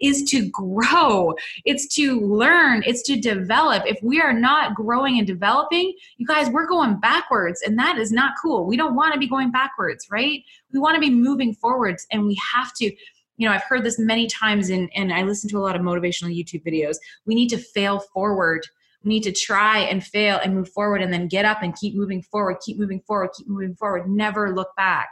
is 0.01 0.23
to 0.31 0.49
grow. 0.49 1.33
It's 1.63 1.87
to 1.95 2.19
learn. 2.19 2.83
It's 2.85 3.01
to 3.03 3.15
develop. 3.15 3.83
If 3.85 3.97
we 4.03 4.19
are 4.19 4.33
not 4.33 4.75
growing 4.75 5.19
and 5.19 5.25
developing, 5.25 5.93
you 6.17 6.27
guys, 6.27 6.49
we're 6.49 6.67
going 6.67 6.99
backwards, 6.99 7.61
and 7.61 7.79
that 7.79 7.97
is 7.97 8.11
not 8.11 8.33
cool. 8.41 8.65
We 8.65 8.75
don't 8.75 8.93
want 8.93 9.13
to 9.13 9.19
be 9.21 9.27
going 9.27 9.51
backwards, 9.51 10.07
right? 10.11 10.43
We 10.73 10.79
want 10.79 10.95
to 10.95 11.01
be 11.01 11.09
moving 11.09 11.53
forwards, 11.53 12.05
and 12.11 12.25
we 12.25 12.37
have 12.53 12.73
to 12.73 12.91
you 13.37 13.47
know 13.47 13.53
i've 13.53 13.63
heard 13.63 13.83
this 13.83 13.97
many 13.97 14.27
times 14.27 14.69
and 14.69 14.89
and 14.93 15.11
i 15.11 15.23
listen 15.23 15.49
to 15.49 15.57
a 15.57 15.63
lot 15.63 15.75
of 15.75 15.81
motivational 15.81 16.35
youtube 16.35 16.63
videos 16.63 16.97
we 17.25 17.33
need 17.33 17.47
to 17.47 17.57
fail 17.57 17.99
forward 18.13 18.67
need 19.03 19.23
to 19.23 19.31
try 19.31 19.79
and 19.79 20.03
fail 20.03 20.39
and 20.43 20.55
move 20.55 20.69
forward 20.69 21.01
and 21.01 21.11
then 21.11 21.27
get 21.27 21.45
up 21.45 21.61
and 21.61 21.75
keep 21.75 21.95
moving 21.95 22.21
forward, 22.21 22.57
keep 22.65 22.77
moving 22.77 23.01
forward, 23.01 23.29
keep 23.37 23.47
moving 23.47 23.75
forward, 23.75 24.07
never 24.09 24.53
look 24.53 24.69
back 24.75 25.09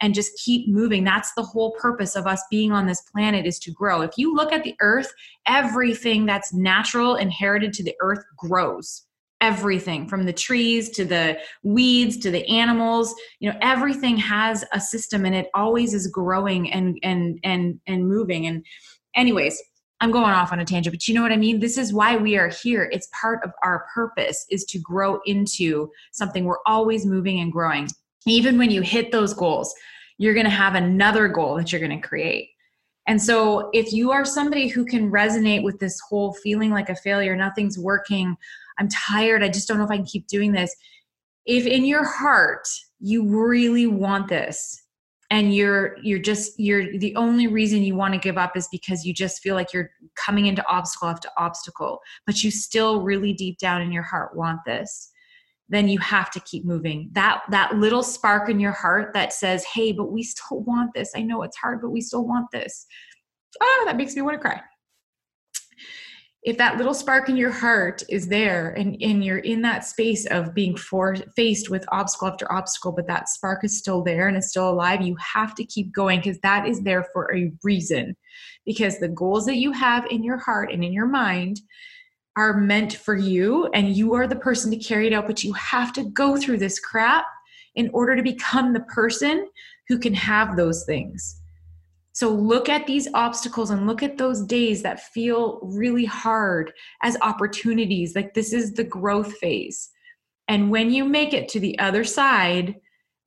and 0.00 0.14
just 0.14 0.32
keep 0.42 0.68
moving. 0.68 1.04
That's 1.04 1.32
the 1.34 1.42
whole 1.42 1.72
purpose 1.72 2.14
of 2.14 2.26
us 2.26 2.42
being 2.50 2.72
on 2.72 2.86
this 2.86 3.00
planet 3.00 3.46
is 3.46 3.58
to 3.60 3.70
grow. 3.70 4.02
If 4.02 4.12
you 4.16 4.34
look 4.34 4.52
at 4.52 4.62
the 4.62 4.76
earth, 4.80 5.12
everything 5.46 6.26
that's 6.26 6.52
natural, 6.52 7.16
inherited 7.16 7.72
to 7.74 7.84
the 7.84 7.94
earth 8.00 8.24
grows. 8.36 9.04
Everything 9.40 10.08
from 10.08 10.24
the 10.24 10.32
trees 10.32 10.90
to 10.90 11.04
the 11.04 11.38
weeds 11.62 12.16
to 12.18 12.30
the 12.30 12.44
animals, 12.48 13.14
you 13.38 13.48
know, 13.48 13.56
everything 13.62 14.16
has 14.16 14.64
a 14.72 14.80
system 14.80 15.24
and 15.24 15.34
it 15.34 15.46
always 15.54 15.94
is 15.94 16.08
growing 16.08 16.72
and 16.72 16.98
and 17.04 17.38
and 17.44 17.78
and 17.86 18.08
moving. 18.08 18.48
And 18.48 18.66
anyways, 19.14 19.62
I'm 20.00 20.12
going 20.12 20.30
off 20.30 20.52
on 20.52 20.60
a 20.60 20.64
tangent, 20.64 20.94
but 20.94 21.08
you 21.08 21.14
know 21.14 21.22
what 21.22 21.32
I 21.32 21.36
mean? 21.36 21.58
This 21.58 21.76
is 21.76 21.92
why 21.92 22.16
we 22.16 22.36
are 22.36 22.48
here. 22.48 22.88
It's 22.92 23.08
part 23.20 23.42
of 23.42 23.50
our 23.64 23.86
purpose 23.92 24.46
is 24.50 24.64
to 24.66 24.78
grow 24.78 25.20
into 25.26 25.90
something. 26.12 26.44
We're 26.44 26.62
always 26.66 27.04
moving 27.04 27.40
and 27.40 27.52
growing. 27.52 27.88
Even 28.26 28.58
when 28.58 28.70
you 28.70 28.80
hit 28.80 29.10
those 29.10 29.34
goals, 29.34 29.74
you're 30.18 30.34
going 30.34 30.46
to 30.46 30.50
have 30.50 30.74
another 30.74 31.26
goal 31.26 31.56
that 31.56 31.72
you're 31.72 31.80
going 31.80 32.00
to 32.00 32.06
create. 32.06 32.50
And 33.06 33.20
so, 33.20 33.70
if 33.72 33.92
you 33.92 34.10
are 34.10 34.24
somebody 34.24 34.68
who 34.68 34.84
can 34.84 35.10
resonate 35.10 35.62
with 35.62 35.78
this 35.78 35.98
whole 36.08 36.34
feeling 36.34 36.70
like 36.70 36.90
a 36.90 36.94
failure, 36.94 37.34
nothing's 37.34 37.78
working, 37.78 38.36
I'm 38.78 38.88
tired, 38.88 39.42
I 39.42 39.48
just 39.48 39.66
don't 39.66 39.78
know 39.78 39.84
if 39.84 39.90
I 39.90 39.96
can 39.96 40.04
keep 40.04 40.26
doing 40.26 40.52
this. 40.52 40.76
If 41.46 41.66
in 41.66 41.86
your 41.86 42.04
heart 42.04 42.68
you 43.00 43.26
really 43.26 43.86
want 43.86 44.28
this, 44.28 44.82
and 45.30 45.54
you're 45.54 45.96
you're 46.02 46.18
just 46.18 46.58
you're 46.58 46.98
the 46.98 47.14
only 47.16 47.46
reason 47.46 47.82
you 47.82 47.94
want 47.94 48.14
to 48.14 48.20
give 48.20 48.38
up 48.38 48.56
is 48.56 48.68
because 48.72 49.04
you 49.04 49.12
just 49.12 49.42
feel 49.42 49.54
like 49.54 49.72
you're 49.72 49.90
coming 50.14 50.46
into 50.46 50.66
obstacle 50.68 51.08
after 51.08 51.28
obstacle 51.36 52.00
but 52.26 52.42
you 52.42 52.50
still 52.50 53.02
really 53.02 53.32
deep 53.32 53.58
down 53.58 53.82
in 53.82 53.92
your 53.92 54.02
heart 54.02 54.34
want 54.36 54.60
this 54.64 55.12
then 55.68 55.88
you 55.88 55.98
have 55.98 56.30
to 56.30 56.40
keep 56.40 56.64
moving. 56.64 57.10
That 57.12 57.42
that 57.50 57.76
little 57.76 58.02
spark 58.02 58.48
in 58.48 58.58
your 58.58 58.72
heart 58.72 59.12
that 59.14 59.32
says 59.32 59.64
hey 59.64 59.92
but 59.92 60.10
we 60.10 60.22
still 60.22 60.60
want 60.60 60.94
this. 60.94 61.12
I 61.14 61.22
know 61.22 61.42
it's 61.42 61.56
hard 61.56 61.80
but 61.80 61.90
we 61.90 62.00
still 62.00 62.26
want 62.26 62.50
this. 62.52 62.86
Oh 63.60 63.82
that 63.86 63.96
makes 63.96 64.16
me 64.16 64.22
want 64.22 64.34
to 64.34 64.40
cry 64.40 64.60
if 66.48 66.56
that 66.56 66.78
little 66.78 66.94
spark 66.94 67.28
in 67.28 67.36
your 67.36 67.50
heart 67.50 68.02
is 68.08 68.26
there 68.26 68.70
and, 68.70 68.96
and 69.02 69.22
you're 69.22 69.36
in 69.36 69.60
that 69.60 69.84
space 69.84 70.24
of 70.28 70.54
being 70.54 70.74
for, 70.74 71.14
faced 71.36 71.68
with 71.68 71.84
obstacle 71.92 72.26
after 72.26 72.50
obstacle, 72.50 72.90
but 72.90 73.06
that 73.06 73.28
spark 73.28 73.62
is 73.64 73.76
still 73.76 74.02
there 74.02 74.28
and 74.28 74.34
it's 74.34 74.48
still 74.48 74.70
alive, 74.70 75.02
you 75.02 75.14
have 75.16 75.54
to 75.54 75.64
keep 75.66 75.92
going 75.92 76.20
because 76.20 76.38
that 76.38 76.66
is 76.66 76.80
there 76.80 77.06
for 77.12 77.30
a 77.36 77.52
reason. 77.62 78.16
Because 78.64 78.98
the 78.98 79.10
goals 79.10 79.44
that 79.44 79.58
you 79.58 79.72
have 79.72 80.06
in 80.06 80.24
your 80.24 80.38
heart 80.38 80.72
and 80.72 80.82
in 80.82 80.90
your 80.90 81.06
mind 81.06 81.60
are 82.34 82.56
meant 82.56 82.94
for 82.94 83.14
you 83.14 83.66
and 83.74 83.94
you 83.94 84.14
are 84.14 84.26
the 84.26 84.34
person 84.34 84.70
to 84.70 84.78
carry 84.78 85.06
it 85.06 85.12
out, 85.12 85.26
but 85.26 85.44
you 85.44 85.52
have 85.52 85.92
to 85.92 86.04
go 86.12 86.38
through 86.38 86.56
this 86.56 86.80
crap 86.80 87.26
in 87.74 87.90
order 87.92 88.16
to 88.16 88.22
become 88.22 88.72
the 88.72 88.80
person 88.80 89.46
who 89.88 89.98
can 89.98 90.14
have 90.14 90.56
those 90.56 90.86
things. 90.86 91.37
So 92.18 92.30
look 92.30 92.68
at 92.68 92.88
these 92.88 93.06
obstacles 93.14 93.70
and 93.70 93.86
look 93.86 94.02
at 94.02 94.18
those 94.18 94.42
days 94.42 94.82
that 94.82 94.98
feel 94.98 95.60
really 95.62 96.04
hard 96.04 96.72
as 97.04 97.16
opportunities. 97.22 98.16
Like 98.16 98.34
this 98.34 98.52
is 98.52 98.72
the 98.72 98.82
growth 98.82 99.36
phase. 99.36 99.90
And 100.48 100.68
when 100.68 100.90
you 100.90 101.04
make 101.04 101.32
it 101.32 101.48
to 101.50 101.60
the 101.60 101.78
other 101.78 102.02
side, 102.02 102.74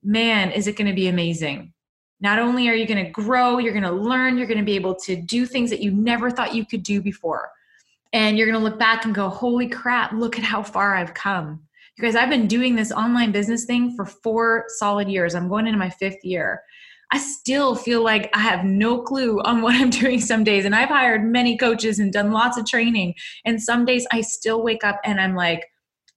man, 0.02 0.50
is 0.50 0.66
it 0.66 0.76
going 0.76 0.90
to 0.90 0.94
be 0.94 1.08
amazing. 1.08 1.72
Not 2.20 2.38
only 2.38 2.68
are 2.68 2.74
you 2.74 2.86
going 2.86 3.02
to 3.02 3.10
grow, 3.10 3.56
you're 3.56 3.72
going 3.72 3.82
to 3.82 3.90
learn, 3.90 4.36
you're 4.36 4.46
going 4.46 4.58
to 4.58 4.62
be 4.62 4.76
able 4.76 4.96
to 5.06 5.16
do 5.16 5.46
things 5.46 5.70
that 5.70 5.80
you 5.80 5.90
never 5.90 6.30
thought 6.30 6.54
you 6.54 6.66
could 6.66 6.82
do 6.82 7.00
before. 7.00 7.50
And 8.12 8.36
you're 8.36 8.46
going 8.46 8.62
to 8.62 8.68
look 8.68 8.78
back 8.78 9.06
and 9.06 9.14
go, 9.14 9.30
holy 9.30 9.70
crap, 9.70 10.12
look 10.12 10.36
at 10.36 10.44
how 10.44 10.62
far 10.62 10.94
I've 10.96 11.14
come. 11.14 11.62
You 11.96 12.02
guys, 12.04 12.14
I've 12.14 12.28
been 12.28 12.46
doing 12.46 12.76
this 12.76 12.92
online 12.92 13.32
business 13.32 13.64
thing 13.64 13.96
for 13.96 14.04
four 14.04 14.66
solid 14.68 15.08
years. 15.08 15.34
I'm 15.34 15.48
going 15.48 15.66
into 15.66 15.78
my 15.78 15.88
fifth 15.88 16.22
year. 16.22 16.60
I 17.12 17.18
still 17.18 17.74
feel 17.74 18.02
like 18.02 18.30
I 18.34 18.40
have 18.40 18.64
no 18.64 19.02
clue 19.02 19.40
on 19.42 19.60
what 19.60 19.74
I'm 19.74 19.90
doing 20.02 20.20
some 20.20 20.44
days. 20.44 20.64
And 20.64 20.74
I've 20.74 20.88
hired 20.88 21.24
many 21.24 21.56
coaches 21.56 21.98
and 21.98 22.12
done 22.12 22.32
lots 22.32 22.56
of 22.56 22.66
training. 22.66 23.14
And 23.44 23.62
some 23.62 23.84
days 23.84 24.06
I 24.10 24.22
still 24.22 24.62
wake 24.62 24.82
up 24.82 24.98
and 25.04 25.20
I'm 25.20 25.34
like, 25.34 25.66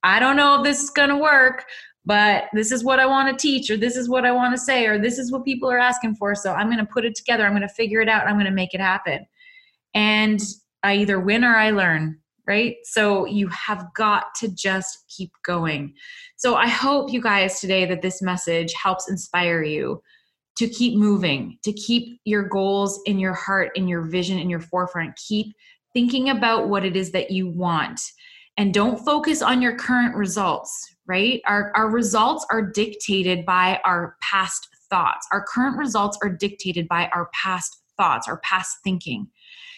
I 0.02 0.18
don't 0.18 0.36
know 0.36 0.58
if 0.58 0.64
this 0.64 0.82
is 0.82 0.90
going 0.90 1.10
to 1.10 1.16
work, 1.16 1.64
but 2.04 2.44
this 2.52 2.72
is 2.72 2.82
what 2.84 2.98
I 2.98 3.06
want 3.06 3.28
to 3.28 3.42
teach, 3.42 3.70
or 3.70 3.76
this 3.76 3.96
is 3.96 4.08
what 4.08 4.24
I 4.24 4.30
want 4.30 4.54
to 4.54 4.58
say, 4.58 4.86
or 4.86 4.98
this 4.98 5.18
is 5.18 5.32
what 5.32 5.44
people 5.44 5.70
are 5.70 5.78
asking 5.78 6.14
for. 6.14 6.34
So 6.34 6.52
I'm 6.52 6.68
going 6.68 6.78
to 6.78 6.86
put 6.86 7.04
it 7.04 7.14
together. 7.14 7.44
I'm 7.44 7.52
going 7.52 7.62
to 7.62 7.68
figure 7.68 8.00
it 8.00 8.08
out. 8.08 8.26
I'm 8.26 8.36
going 8.36 8.46
to 8.46 8.52
make 8.52 8.72
it 8.72 8.80
happen. 8.80 9.26
And 9.94 10.40
I 10.82 10.96
either 10.96 11.18
win 11.20 11.44
or 11.44 11.56
I 11.56 11.70
learn 11.70 12.18
right? 12.46 12.76
So 12.84 13.26
you 13.26 13.48
have 13.48 13.86
got 13.94 14.26
to 14.36 14.48
just 14.48 15.04
keep 15.08 15.32
going. 15.44 15.94
So 16.36 16.54
I 16.54 16.68
hope 16.68 17.12
you 17.12 17.20
guys 17.20 17.60
today 17.60 17.84
that 17.86 18.02
this 18.02 18.22
message 18.22 18.72
helps 18.74 19.10
inspire 19.10 19.62
you 19.62 20.00
to 20.56 20.68
keep 20.68 20.98
moving, 20.98 21.58
to 21.62 21.72
keep 21.72 22.20
your 22.24 22.42
goals 22.42 23.00
in 23.06 23.18
your 23.18 23.34
heart, 23.34 23.70
in 23.74 23.86
your 23.86 24.02
vision, 24.02 24.38
in 24.38 24.48
your 24.48 24.60
forefront. 24.60 25.16
Keep 25.16 25.54
thinking 25.92 26.30
about 26.30 26.68
what 26.68 26.84
it 26.84 26.96
is 26.96 27.12
that 27.12 27.30
you 27.30 27.48
want. 27.48 28.00
And 28.56 28.72
don't 28.72 29.04
focus 29.04 29.42
on 29.42 29.60
your 29.60 29.76
current 29.76 30.14
results, 30.14 30.96
right? 31.06 31.42
Our, 31.46 31.72
our 31.74 31.90
results 31.90 32.46
are 32.50 32.62
dictated 32.62 33.44
by 33.44 33.80
our 33.84 34.16
past 34.22 34.68
thoughts. 34.88 35.26
Our 35.30 35.44
current 35.44 35.76
results 35.76 36.18
are 36.22 36.30
dictated 36.30 36.88
by 36.88 37.08
our 37.08 37.28
past 37.34 37.82
thoughts, 37.98 38.28
our 38.28 38.38
past 38.38 38.78
thinking. 38.82 39.26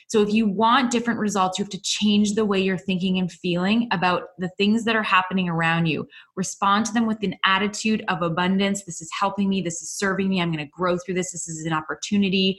So 0.08 0.22
if 0.22 0.32
you 0.32 0.48
want 0.48 0.90
different 0.90 1.20
results, 1.20 1.58
you 1.58 1.64
have 1.64 1.70
to 1.70 1.82
change 1.82 2.34
the 2.34 2.46
way 2.46 2.58
you're 2.58 2.78
thinking 2.78 3.18
and 3.18 3.30
feeling 3.30 3.88
about 3.92 4.22
the 4.38 4.48
things 4.56 4.84
that 4.84 4.96
are 4.96 5.02
happening 5.02 5.50
around 5.50 5.84
you. 5.84 6.08
Respond 6.34 6.86
to 6.86 6.92
them 6.94 7.06
with 7.06 7.22
an 7.22 7.36
attitude 7.44 8.02
of 8.08 8.22
abundance. 8.22 8.84
This 8.84 9.02
is 9.02 9.10
helping 9.18 9.50
me. 9.50 9.60
This 9.60 9.82
is 9.82 9.90
serving 9.90 10.28
me. 10.30 10.40
I'm 10.40 10.50
going 10.50 10.64
to 10.64 10.70
grow 10.70 10.96
through 10.96 11.14
this. 11.14 11.32
This 11.32 11.46
is 11.46 11.66
an 11.66 11.74
opportunity. 11.74 12.58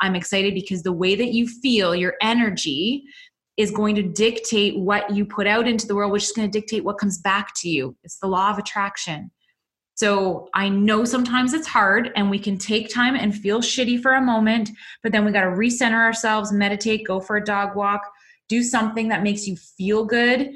I'm 0.00 0.14
excited 0.14 0.54
because 0.54 0.82
the 0.82 0.92
way 0.92 1.14
that 1.14 1.32
you 1.34 1.46
feel, 1.46 1.94
your 1.94 2.14
energy, 2.22 3.04
is 3.58 3.70
going 3.70 3.94
to 3.94 4.02
dictate 4.02 4.78
what 4.78 5.14
you 5.14 5.24
put 5.24 5.46
out 5.46 5.68
into 5.68 5.86
the 5.86 5.94
world, 5.94 6.12
which 6.12 6.24
is 6.24 6.32
going 6.32 6.50
to 6.50 6.60
dictate 6.60 6.84
what 6.84 6.98
comes 6.98 7.18
back 7.18 7.52
to 7.56 7.68
you. 7.68 7.96
It's 8.04 8.18
the 8.18 8.26
law 8.26 8.50
of 8.50 8.58
attraction. 8.58 9.30
So 9.96 10.50
I 10.52 10.68
know 10.68 11.06
sometimes 11.06 11.54
it's 11.54 11.66
hard 11.66 12.12
and 12.16 12.30
we 12.30 12.38
can 12.38 12.58
take 12.58 12.92
time 12.92 13.16
and 13.16 13.34
feel 13.34 13.60
shitty 13.60 14.02
for 14.02 14.14
a 14.14 14.20
moment, 14.20 14.70
but 15.02 15.10
then 15.10 15.24
we 15.24 15.32
got 15.32 15.44
to 15.44 15.50
recenter 15.50 16.04
ourselves, 16.04 16.52
meditate, 16.52 17.06
go 17.06 17.18
for 17.18 17.36
a 17.36 17.44
dog 17.44 17.74
walk, 17.74 18.02
do 18.48 18.62
something 18.62 19.08
that 19.08 19.22
makes 19.22 19.46
you 19.46 19.56
feel 19.56 20.04
good, 20.04 20.50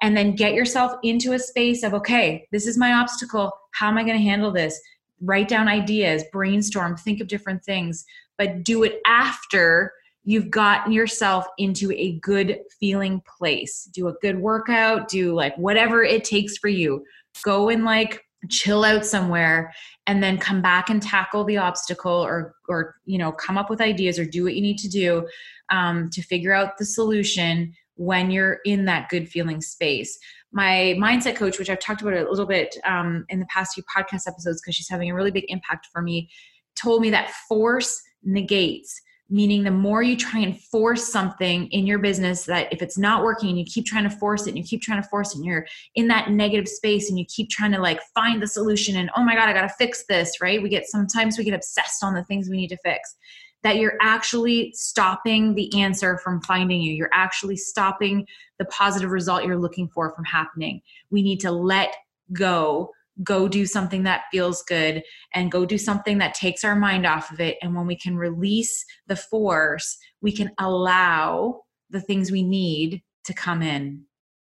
and 0.00 0.16
then 0.16 0.34
get 0.34 0.54
yourself 0.54 0.92
into 1.02 1.34
a 1.34 1.38
space 1.38 1.82
of, 1.82 1.92
okay, 1.92 2.48
this 2.52 2.66
is 2.66 2.78
my 2.78 2.94
obstacle. 2.94 3.52
How 3.72 3.88
am 3.88 3.98
I 3.98 4.02
going 4.02 4.16
to 4.16 4.22
handle 4.22 4.50
this? 4.50 4.80
Write 5.20 5.48
down 5.48 5.68
ideas, 5.68 6.24
brainstorm, 6.32 6.96
think 6.96 7.20
of 7.20 7.28
different 7.28 7.62
things, 7.64 8.06
but 8.38 8.62
do 8.62 8.82
it 8.82 9.00
after 9.06 9.92
you've 10.24 10.50
gotten 10.50 10.90
yourself 10.90 11.46
into 11.58 11.92
a 11.92 12.18
good 12.20 12.60
feeling 12.80 13.22
place. 13.38 13.90
Do 13.92 14.08
a 14.08 14.14
good 14.22 14.38
workout, 14.38 15.08
do 15.08 15.34
like 15.34 15.54
whatever 15.56 16.02
it 16.02 16.24
takes 16.24 16.56
for 16.56 16.68
you. 16.68 17.04
Go 17.44 17.68
and 17.68 17.84
like 17.84 18.25
chill 18.50 18.84
out 18.84 19.04
somewhere 19.04 19.72
and 20.06 20.22
then 20.22 20.38
come 20.38 20.62
back 20.62 20.88
and 20.88 21.02
tackle 21.02 21.44
the 21.44 21.56
obstacle 21.56 22.12
or 22.12 22.54
or 22.68 22.96
you 23.04 23.18
know 23.18 23.32
come 23.32 23.58
up 23.58 23.70
with 23.70 23.80
ideas 23.80 24.18
or 24.18 24.24
do 24.24 24.44
what 24.44 24.54
you 24.54 24.62
need 24.62 24.78
to 24.78 24.88
do 24.88 25.26
um, 25.70 26.08
to 26.10 26.22
figure 26.22 26.52
out 26.52 26.78
the 26.78 26.84
solution 26.84 27.72
when 27.96 28.30
you're 28.30 28.58
in 28.64 28.84
that 28.84 29.08
good 29.08 29.28
feeling 29.28 29.60
space. 29.60 30.18
My 30.52 30.94
mindset 30.98 31.36
coach 31.36 31.58
which 31.58 31.68
i've 31.68 31.80
talked 31.80 32.02
about 32.02 32.14
a 32.14 32.30
little 32.30 32.46
bit 32.46 32.76
um, 32.84 33.24
in 33.28 33.40
the 33.40 33.46
past 33.46 33.74
few 33.74 33.84
podcast 33.84 34.28
episodes 34.28 34.60
because 34.60 34.74
she's 34.74 34.88
having 34.88 35.10
a 35.10 35.14
really 35.14 35.30
big 35.30 35.44
impact 35.48 35.88
for 35.92 36.00
me 36.00 36.30
told 36.76 37.02
me 37.02 37.10
that 37.10 37.30
force 37.48 38.02
negates 38.22 39.00
meaning 39.28 39.64
the 39.64 39.70
more 39.70 40.02
you 40.02 40.16
try 40.16 40.40
and 40.40 40.60
force 40.60 41.10
something 41.10 41.66
in 41.68 41.86
your 41.86 41.98
business 41.98 42.44
that 42.44 42.72
if 42.72 42.80
it's 42.80 42.96
not 42.96 43.24
working 43.24 43.48
and 43.48 43.58
you 43.58 43.64
keep 43.64 43.84
trying 43.84 44.08
to 44.08 44.16
force 44.16 44.46
it 44.46 44.50
and 44.50 44.58
you 44.58 44.64
keep 44.64 44.80
trying 44.80 45.02
to 45.02 45.08
force 45.08 45.34
it 45.34 45.38
and 45.38 45.44
you're 45.44 45.66
in 45.96 46.06
that 46.08 46.30
negative 46.30 46.68
space 46.68 47.10
and 47.10 47.18
you 47.18 47.24
keep 47.26 47.50
trying 47.50 47.72
to 47.72 47.80
like 47.80 48.00
find 48.14 48.40
the 48.40 48.46
solution 48.46 48.96
and 48.96 49.10
oh 49.16 49.24
my 49.24 49.34
god 49.34 49.48
i 49.48 49.52
gotta 49.52 49.72
fix 49.78 50.04
this 50.08 50.40
right? 50.40 50.62
We 50.62 50.68
get 50.68 50.86
sometimes 50.86 51.38
we 51.38 51.44
get 51.44 51.54
obsessed 51.54 52.02
on 52.02 52.14
the 52.14 52.24
things 52.24 52.48
we 52.48 52.56
need 52.56 52.68
to 52.68 52.78
fix 52.78 53.16
that 53.62 53.76
you're 53.76 53.96
actually 54.00 54.72
stopping 54.74 55.54
the 55.54 55.80
answer 55.80 56.18
from 56.18 56.40
finding 56.42 56.80
you. 56.80 56.92
You're 56.92 57.10
actually 57.12 57.56
stopping 57.56 58.26
the 58.58 58.64
positive 58.66 59.10
result 59.10 59.44
you're 59.44 59.58
looking 59.58 59.88
for 59.88 60.14
from 60.14 60.24
happening. 60.24 60.80
We 61.10 61.22
need 61.22 61.40
to 61.40 61.50
let 61.50 61.94
go 62.32 62.92
go 63.22 63.48
do 63.48 63.66
something 63.66 64.02
that 64.02 64.24
feels 64.30 64.62
good 64.62 65.02
and 65.34 65.50
go 65.50 65.64
do 65.64 65.78
something 65.78 66.18
that 66.18 66.34
takes 66.34 66.64
our 66.64 66.76
mind 66.76 67.06
off 67.06 67.30
of 67.32 67.40
it. 67.40 67.56
And 67.62 67.74
when 67.74 67.86
we 67.86 67.96
can 67.96 68.16
release 68.16 68.84
the 69.06 69.16
force, 69.16 69.96
we 70.20 70.32
can 70.32 70.50
allow 70.58 71.62
the 71.90 72.00
things 72.00 72.30
we 72.30 72.42
need 72.42 73.02
to 73.24 73.32
come 73.32 73.62
in. 73.62 74.02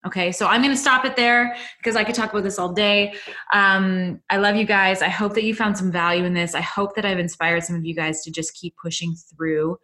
Okay, 0.06 0.34
so 0.34 0.48
I'm 0.48 0.62
to 0.62 0.76
stop 0.76 1.06
it 1.06 1.16
there 1.16 1.56
because 1.78 1.96
I 1.96 2.04
could 2.04 2.16
talk 2.16 2.32
about 2.32 2.44
this 2.44 2.60
all 2.60 2.74
day. 2.74 3.14
Um, 3.54 4.20
I 4.30 4.36
love 4.36 4.58
you 4.58 4.66
guys. 4.66 5.02
I 5.02 5.08
hope 5.08 5.34
that 5.36 5.46
you 5.46 5.56
found 5.56 5.78
some 5.78 5.94
value 5.94 6.26
in 6.26 6.34
this. 6.34 6.56
I 6.56 6.62
hope 6.62 6.96
that 6.96 7.06
I've 7.06 7.20
inspired 7.20 7.64
some 7.64 7.78
of 7.78 7.86
you 7.86 7.96
guys 7.96 8.22
to 8.24 8.32
just 8.32 8.54
keep 8.54 8.76
pushing 8.76 9.16
through 9.16 9.78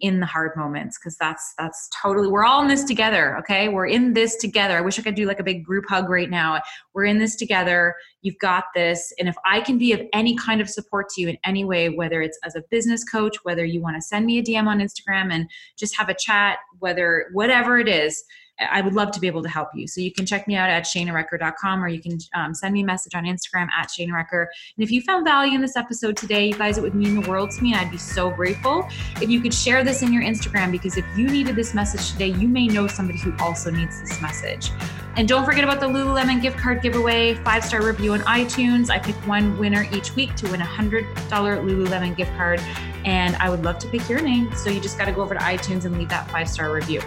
in 0.00 0.20
the 0.20 0.26
hard 0.26 0.52
moments 0.56 0.98
because 0.98 1.16
that's 1.16 1.54
that's 1.56 1.88
totally 2.02 2.28
we're 2.28 2.44
all 2.44 2.62
in 2.62 2.68
this 2.68 2.84
together 2.84 3.36
okay? 3.38 3.68
We're 3.68 3.86
in 3.86 4.12
this 4.12 4.36
together. 4.36 4.76
I 4.76 4.80
wish 4.80 4.98
i 4.98 5.02
could 5.02 5.14
do 5.14 5.26
like 5.26 5.40
a 5.40 5.44
big 5.44 5.64
group 5.64 5.84
hug 5.88 6.08
right 6.08 6.28
now. 6.28 6.60
We're 6.94 7.06
in 7.06 7.18
this 7.18 7.36
together. 7.36 7.94
You've 8.22 8.38
got 8.38 8.64
this. 8.74 9.12
And 9.18 9.28
if 9.28 9.36
i 9.44 9.60
can 9.60 9.78
be 9.78 9.92
of 9.92 10.00
any 10.12 10.36
kind 10.36 10.60
of 10.60 10.68
support 10.68 11.08
to 11.10 11.20
you 11.20 11.28
in 11.28 11.38
any 11.44 11.64
way 11.64 11.88
whether 11.88 12.22
it's 12.22 12.38
as 12.44 12.54
a 12.54 12.62
business 12.70 13.04
coach 13.04 13.36
whether 13.44 13.64
you 13.64 13.80
want 13.80 13.96
to 13.96 14.02
send 14.02 14.26
me 14.26 14.38
a 14.38 14.42
dm 14.42 14.66
on 14.66 14.78
instagram 14.78 15.32
and 15.32 15.48
just 15.76 15.96
have 15.96 16.08
a 16.08 16.14
chat 16.14 16.58
whether 16.78 17.26
whatever 17.32 17.78
it 17.78 17.88
is 17.88 18.24
I 18.60 18.80
would 18.80 18.94
love 18.94 19.10
to 19.12 19.20
be 19.20 19.26
able 19.26 19.42
to 19.42 19.48
help 19.48 19.68
you. 19.74 19.86
So 19.86 20.00
you 20.00 20.12
can 20.12 20.26
check 20.26 20.48
me 20.48 20.56
out 20.56 20.68
at 20.68 20.84
shanarecker.com 20.84 21.82
or 21.82 21.88
you 21.88 22.00
can 22.00 22.18
um, 22.34 22.54
send 22.54 22.74
me 22.74 22.82
a 22.82 22.84
message 22.84 23.14
on 23.14 23.24
Instagram 23.24 23.68
at 23.76 23.88
shanarecker. 23.88 24.46
And 24.76 24.84
if 24.84 24.90
you 24.90 25.02
found 25.02 25.24
value 25.24 25.54
in 25.54 25.60
this 25.60 25.76
episode 25.76 26.16
today, 26.16 26.46
you 26.46 26.54
guys, 26.54 26.78
it 26.78 26.82
would 26.82 26.94
mean 26.94 27.20
the 27.20 27.28
world 27.28 27.50
to 27.52 27.62
me 27.62 27.72
and 27.72 27.80
I'd 27.80 27.90
be 27.90 27.98
so 27.98 28.30
grateful 28.30 28.88
if 29.20 29.28
you 29.28 29.40
could 29.40 29.54
share 29.54 29.84
this 29.84 30.02
in 30.02 30.12
your 30.12 30.22
Instagram 30.22 30.72
because 30.72 30.96
if 30.96 31.04
you 31.16 31.28
needed 31.28 31.56
this 31.56 31.74
message 31.74 32.12
today, 32.12 32.28
you 32.28 32.48
may 32.48 32.66
know 32.66 32.86
somebody 32.86 33.18
who 33.18 33.32
also 33.38 33.70
needs 33.70 34.00
this 34.00 34.20
message. 34.20 34.70
And 35.18 35.26
don't 35.26 35.44
forget 35.44 35.64
about 35.64 35.80
the 35.80 35.86
Lululemon 35.86 36.40
gift 36.40 36.58
card 36.58 36.80
giveaway, 36.80 37.34
five 37.34 37.64
star 37.64 37.84
review 37.84 38.12
on 38.12 38.20
iTunes. 38.20 38.88
I 38.88 39.00
pick 39.00 39.16
one 39.26 39.58
winner 39.58 39.84
each 39.92 40.14
week 40.14 40.36
to 40.36 40.48
win 40.48 40.62
a 40.62 40.64
$100 40.64 41.12
Lululemon 41.28 42.16
gift 42.16 42.32
card. 42.36 42.60
And 43.04 43.34
I 43.36 43.50
would 43.50 43.64
love 43.64 43.80
to 43.80 43.88
pick 43.88 44.08
your 44.08 44.22
name. 44.22 44.54
So 44.54 44.70
you 44.70 44.78
just 44.80 44.96
got 44.96 45.06
to 45.06 45.12
go 45.12 45.22
over 45.22 45.34
to 45.34 45.40
iTunes 45.40 45.86
and 45.86 45.98
leave 45.98 46.08
that 46.10 46.30
five 46.30 46.48
star 46.48 46.72
review. 46.72 47.02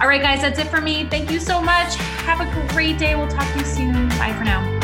All 0.00 0.08
right, 0.08 0.20
guys, 0.20 0.40
that's 0.40 0.58
it 0.58 0.66
for 0.66 0.80
me. 0.80 1.06
Thank 1.08 1.30
you 1.30 1.38
so 1.38 1.62
much. 1.62 1.94
Have 2.24 2.40
a 2.40 2.72
great 2.72 2.98
day. 2.98 3.14
We'll 3.14 3.28
talk 3.28 3.50
to 3.52 3.60
you 3.60 3.64
soon. 3.64 4.08
Bye 4.08 4.34
for 4.36 4.42
now. 4.42 4.83